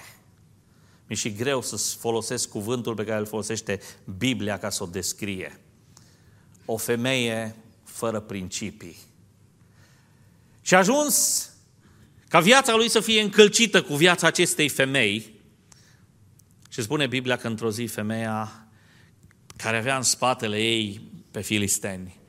[1.08, 3.80] Mi și greu să folosesc cuvântul pe care îl folosește
[4.18, 5.60] Biblia ca să o descrie.
[6.66, 8.98] O femeie fără principii.
[10.62, 11.48] Și a ajuns
[12.28, 15.34] ca viața lui să fie încălcită cu viața acestei femei.
[16.70, 18.68] Și spune Biblia că într-o zi femeia
[19.56, 21.02] care avea în spatele ei
[21.32, 22.22] pe filisteni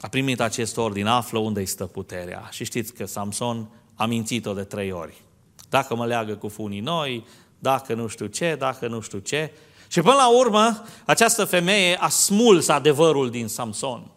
[0.00, 2.48] a primit acest ordin, află unde îi stă puterea.
[2.50, 5.22] Și știți că Samson a mințit-o de trei ori.
[5.68, 7.26] Dacă mă leagă cu funii noi,
[7.58, 9.52] dacă nu știu ce, dacă nu știu ce.
[9.88, 14.10] Și până la urmă, această femeie a smuls adevărul din Samson.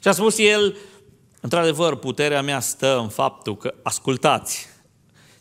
[0.00, 0.76] Și a spus el,
[1.40, 4.68] într-adevăr, puterea mea stă în faptul că, ascultați,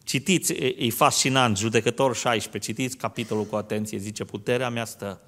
[0.04, 5.22] citiți, e, e fascinant, judecător 16, citiți capitolul cu atenție, zice, puterea mea stă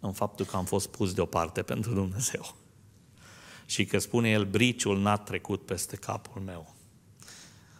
[0.00, 2.54] în faptul că am fost pus deoparte pentru Dumnezeu.
[3.66, 6.74] Și că spune el, briciul n-a trecut peste capul meu.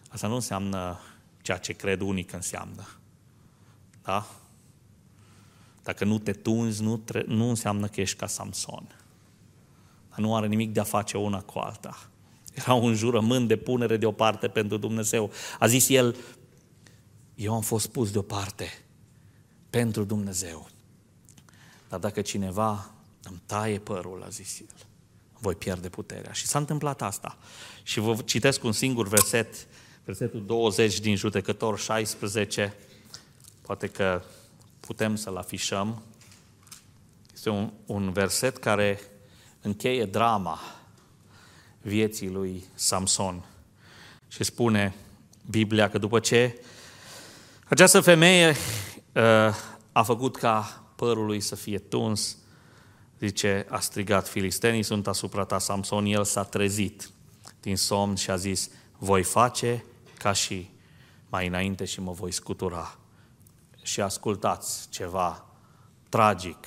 [0.08, 1.00] Asta nu înseamnă
[1.42, 2.86] ceea ce cred unii că înseamnă.
[4.04, 4.26] Da?
[5.82, 8.86] Dacă nu te tunzi, nu, tre- nu înseamnă că ești ca Samson.
[10.10, 12.08] Dar nu are nimic de a face una cu alta.
[12.54, 15.30] Era un jurământ de punere deoparte pentru Dumnezeu.
[15.58, 16.16] A zis el,
[17.34, 18.84] eu am fost pus deoparte
[19.70, 20.68] pentru Dumnezeu.
[21.88, 22.90] Dar dacă cineva
[23.22, 24.86] îmi taie părul, a zis el,
[25.38, 26.32] voi pierde puterea.
[26.32, 27.38] Și s-a întâmplat asta.
[27.82, 29.66] Și vă citesc un singur verset,
[30.04, 32.76] versetul 20 din Judecător 16,
[33.66, 34.22] poate că
[34.80, 36.02] putem să-l afișăm.
[37.34, 39.00] Este un, un verset care
[39.60, 40.58] încheie drama
[41.80, 43.44] vieții lui Samson.
[44.28, 44.94] Și spune
[45.50, 46.64] Biblia că după ce
[47.68, 48.48] această femeie
[49.12, 49.54] uh,
[49.92, 52.36] a făcut ca părul lui să fie tuns,
[53.18, 57.10] zice, a strigat, filistenii sunt asupra ta, Samson, el s-a trezit
[57.60, 59.84] din somn și a zis, voi face
[60.18, 60.70] ca și
[61.28, 62.98] mai înainte și mă voi scutura.
[63.84, 65.44] Și ascultați ceva
[66.08, 66.66] tragic,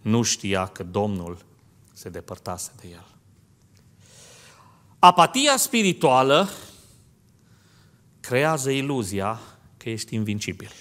[0.00, 1.44] nu știa că Domnul
[1.92, 3.06] se depărtase de el.
[4.98, 6.48] Apatia spirituală
[8.20, 9.40] creează iluzia
[9.76, 10.72] că ești invincibil.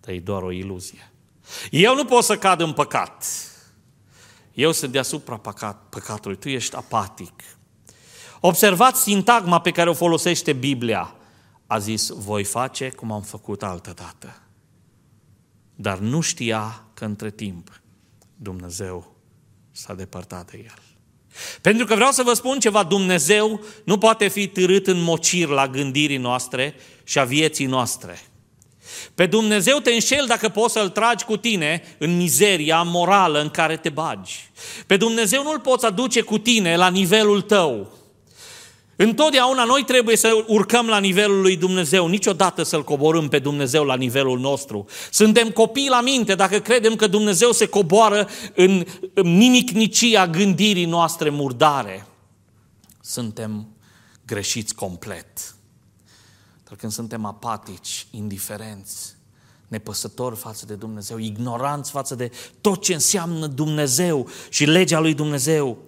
[0.00, 1.12] Dar e doar o iluzie.
[1.70, 3.24] Eu nu pot să cad în păcat.
[4.54, 7.42] Eu sunt deasupra păcat, păcatului, tu ești apatic.
[8.40, 11.14] Observați sintagma pe care o folosește Biblia.
[11.66, 14.40] A zis, voi face cum am făcut altă dată.
[15.76, 17.80] Dar nu știa că între timp
[18.36, 19.16] Dumnezeu
[19.72, 20.74] s-a depărtat de el.
[21.60, 25.68] Pentru că vreau să vă spun ceva, Dumnezeu nu poate fi târât în mocir la
[25.68, 26.74] gândirii noastre
[27.04, 28.20] și a vieții noastre.
[29.14, 33.76] Pe Dumnezeu te înșel dacă poți să-L tragi cu tine în mizeria morală în care
[33.76, 34.50] te bagi.
[34.86, 37.92] Pe Dumnezeu nu-L poți aduce cu tine la nivelul tău.
[38.96, 43.94] Întotdeauna noi trebuie să urcăm la nivelul lui Dumnezeu, niciodată să-L coborâm pe Dumnezeu la
[43.94, 44.86] nivelul nostru.
[45.10, 48.84] Suntem copii la minte dacă credem că Dumnezeu se coboară în
[49.14, 52.06] nimicnicia gândirii noastre murdare.
[53.00, 53.68] Suntem
[54.26, 55.54] greșiți complet.
[56.68, 59.14] Dar când suntem apatici, indiferenți,
[59.68, 62.30] nepăsători față de Dumnezeu, ignoranți față de
[62.60, 65.78] tot ce înseamnă Dumnezeu și legea lui Dumnezeu,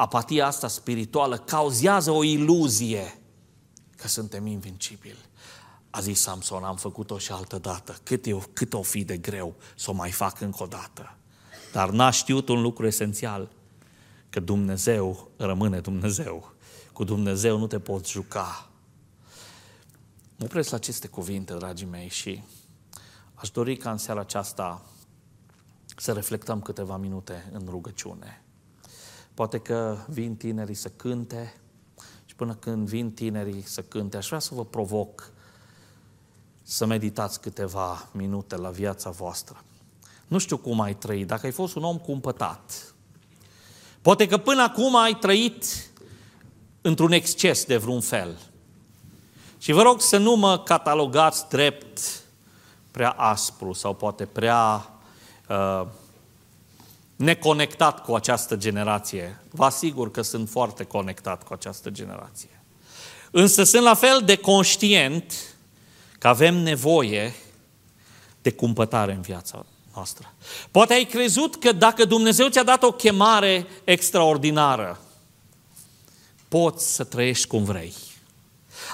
[0.00, 3.20] apatia asta spirituală cauzează o iluzie
[3.96, 5.18] că suntem invincibili.
[5.90, 9.54] A zis Samson, am făcut-o și altă dată, cât, eu, cât o fi de greu
[9.76, 11.14] să o mai fac încă o dată.
[11.72, 13.48] Dar n-a știut un lucru esențial,
[14.30, 16.52] că Dumnezeu rămâne Dumnezeu.
[16.92, 18.68] Cu Dumnezeu nu te poți juca.
[20.36, 22.42] Mă opresc la aceste cuvinte, dragii mei, și
[23.34, 24.82] aș dori ca în seara aceasta
[25.96, 28.39] să reflectăm câteva minute în rugăciune.
[29.40, 31.60] Poate că vin tinerii să cânte
[32.24, 35.32] și până când vin tinerii să cânte, aș vrea să vă provoc
[36.62, 39.64] să meditați câteva minute la viața voastră.
[40.26, 42.94] Nu știu cum ai trăit, dacă ai fost un om cumpătat.
[44.02, 45.64] Poate că până acum ai trăit
[46.80, 48.38] într-un exces de vreun fel.
[49.58, 51.98] Și vă rog să nu mă catalogați drept
[52.90, 54.90] prea aspru sau poate prea
[55.48, 55.86] uh,
[57.20, 59.40] neconectat cu această generație.
[59.50, 62.60] Vă asigur că sunt foarte conectat cu această generație.
[63.30, 65.32] Însă sunt la fel de conștient
[66.18, 67.34] că avem nevoie
[68.42, 69.64] de cumpătare în viața
[69.94, 70.32] noastră.
[70.70, 75.00] Poate ai crezut că dacă Dumnezeu ți-a dat o chemare extraordinară,
[76.48, 77.92] poți să trăiești cum vrei.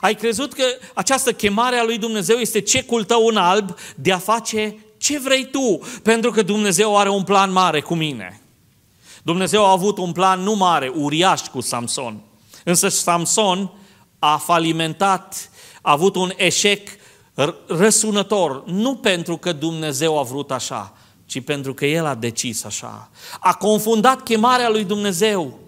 [0.01, 0.65] Ai crezut că
[0.95, 5.47] această chemare a lui Dumnezeu este cecul tău în alb de a face ce vrei
[5.51, 5.81] tu?
[6.03, 8.41] Pentru că Dumnezeu are un plan mare cu mine.
[9.23, 12.21] Dumnezeu a avut un plan nu mare, uriaș cu Samson.
[12.65, 13.71] Însă Samson
[14.19, 15.51] a falimentat,
[15.83, 16.89] a avut un eșec
[17.67, 20.93] răsunător, nu pentru că Dumnezeu a vrut așa,
[21.27, 23.11] ci pentru că El a decis așa.
[23.41, 25.59] A confundat chemarea lui Dumnezeu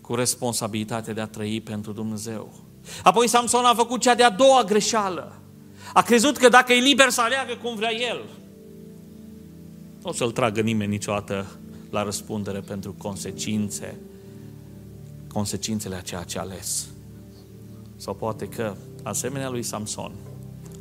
[0.00, 2.52] cu responsabilitatea de a trăi pentru Dumnezeu.
[3.02, 5.32] Apoi Samson a făcut cea de-a doua greșeală.
[5.94, 8.24] A crezut că dacă e liber să aleagă cum vrea el,
[10.02, 11.46] nu o să-l tragă nimeni niciodată
[11.90, 13.96] la răspundere pentru consecințe,
[15.32, 16.86] consecințele a ceea ce a ales.
[17.96, 20.12] Sau poate că, asemenea lui Samson,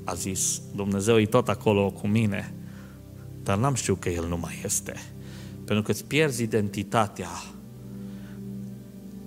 [0.04, 2.54] a zis, Dumnezeu e tot acolo cu mine,
[3.44, 4.94] dar n-am știut că El nu mai este.
[5.66, 7.30] Pentru că îți pierzi identitatea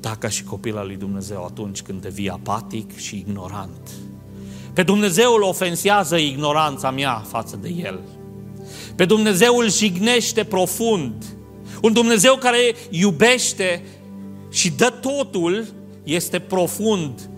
[0.01, 3.91] dacă și copil al lui Dumnezeu atunci când devii apatic și ignorant.
[4.77, 8.01] Pe Dumnezeu îl ofensează ignoranța mea față de El.
[8.97, 11.25] Pe Dumnezeu îl jignește profund.
[11.83, 13.85] Un Dumnezeu care iubește
[14.51, 15.67] și dă totul
[16.03, 17.29] este profund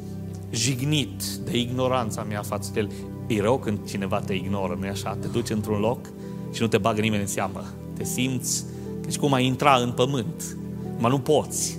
[0.50, 2.90] jignit de ignoranța mea față de El.
[3.26, 5.16] E rău când cineva te ignoră, nu așa?
[5.20, 6.06] Te duci într-un loc
[6.52, 7.64] și nu te bagă nimeni în seamă.
[7.96, 8.64] Te simți
[9.02, 10.56] ca și cum ai intra în pământ.
[10.96, 11.78] Mă nu poți.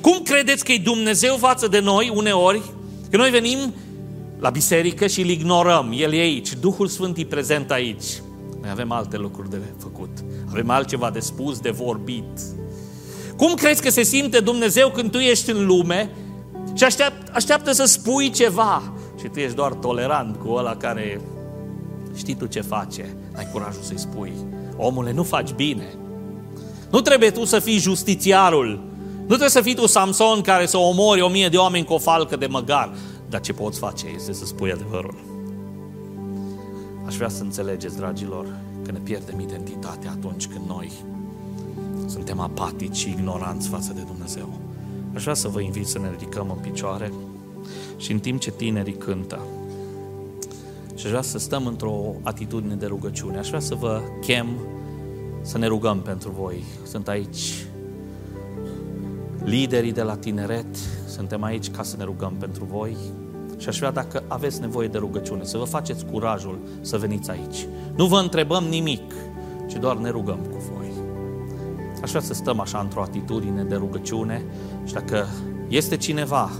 [0.00, 2.62] Cum credeți că e Dumnezeu față de noi uneori?
[3.10, 3.74] Că noi venim
[4.40, 5.92] la biserică și îl ignorăm.
[5.96, 8.22] El e aici, Duhul Sfânt e prezent aici.
[8.60, 10.10] Noi avem alte lucruri de făcut.
[10.50, 12.40] Avem altceva de spus, de vorbit.
[13.36, 16.10] Cum crezi că se simte Dumnezeu când tu ești în lume
[16.74, 21.20] și așteaptă, așteaptă să spui ceva și tu ești doar tolerant cu ăla care
[22.16, 24.32] știi tu ce face, ai curajul să-i spui.
[24.76, 25.94] Omule, nu faci bine.
[26.90, 28.80] Nu trebuie tu să fii justițiarul.
[29.20, 31.98] Nu trebuie să fii tu Samson care să omori o mie de oameni cu o
[31.98, 32.92] falcă de măgar.
[33.30, 35.14] Dar ce poți face este să spui adevărul.
[37.06, 38.46] Aș vrea să înțelegeți, dragilor,
[38.84, 40.92] că ne pierdem identitatea atunci când noi
[42.06, 44.48] suntem apatici și ignoranți față de Dumnezeu.
[45.14, 47.12] Aș vrea să vă invit să ne ridicăm în picioare
[47.96, 49.40] și în timp ce tinerii cântă
[50.94, 54.46] și aș vrea să stăm într-o atitudine de rugăciune, aș vrea să vă chem
[55.42, 56.64] să ne rugăm pentru voi.
[56.86, 57.66] Sunt aici
[59.50, 60.76] liderii de la tineret,
[61.08, 62.96] suntem aici ca să ne rugăm pentru voi
[63.58, 67.66] și aș vrea dacă aveți nevoie de rugăciune, să vă faceți curajul să veniți aici.
[67.96, 69.12] Nu vă întrebăm nimic,
[69.68, 70.88] ci doar ne rugăm cu voi.
[72.02, 74.44] Aș vrea să stăm așa într-o atitudine de rugăciune
[74.84, 75.26] și dacă
[75.68, 76.50] este cineva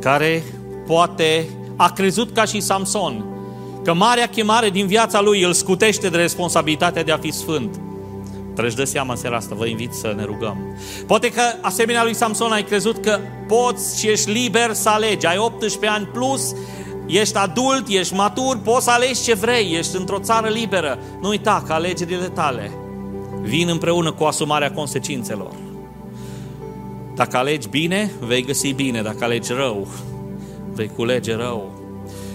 [0.00, 0.42] care
[0.86, 3.24] poate a crezut ca și Samson
[3.84, 7.80] că marea chemare din viața lui îl scutește de responsabilitatea de a fi sfânt,
[8.58, 10.76] Trebuie să dă seama în seara asta, vă invit să ne rugăm.
[11.06, 15.26] Poate că, asemenea lui Samson, ai crezut că poți și ești liber să alegi.
[15.26, 16.54] Ai 18 ani plus,
[17.06, 20.98] ești adult, ești matur, poți să alegi ce vrei, ești într-o țară liberă.
[21.20, 22.70] Nu uita că alegerile tale
[23.42, 25.52] vin împreună cu asumarea consecințelor.
[27.14, 29.02] Dacă alegi bine, vei găsi bine.
[29.02, 29.88] Dacă alegi rău,
[30.72, 31.80] vei culege rău.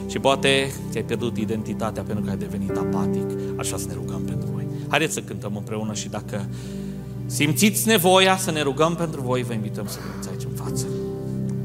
[0.10, 3.26] Și poate ți-ai pierdut identitatea pentru că ai devenit apatic.
[3.58, 4.53] Așa să ne rugăm pentru voi.
[4.94, 6.46] Haideți să cântăm împreună și dacă
[7.26, 10.86] simțiți nevoia să ne rugăm pentru voi, vă invităm să veniți aici în față.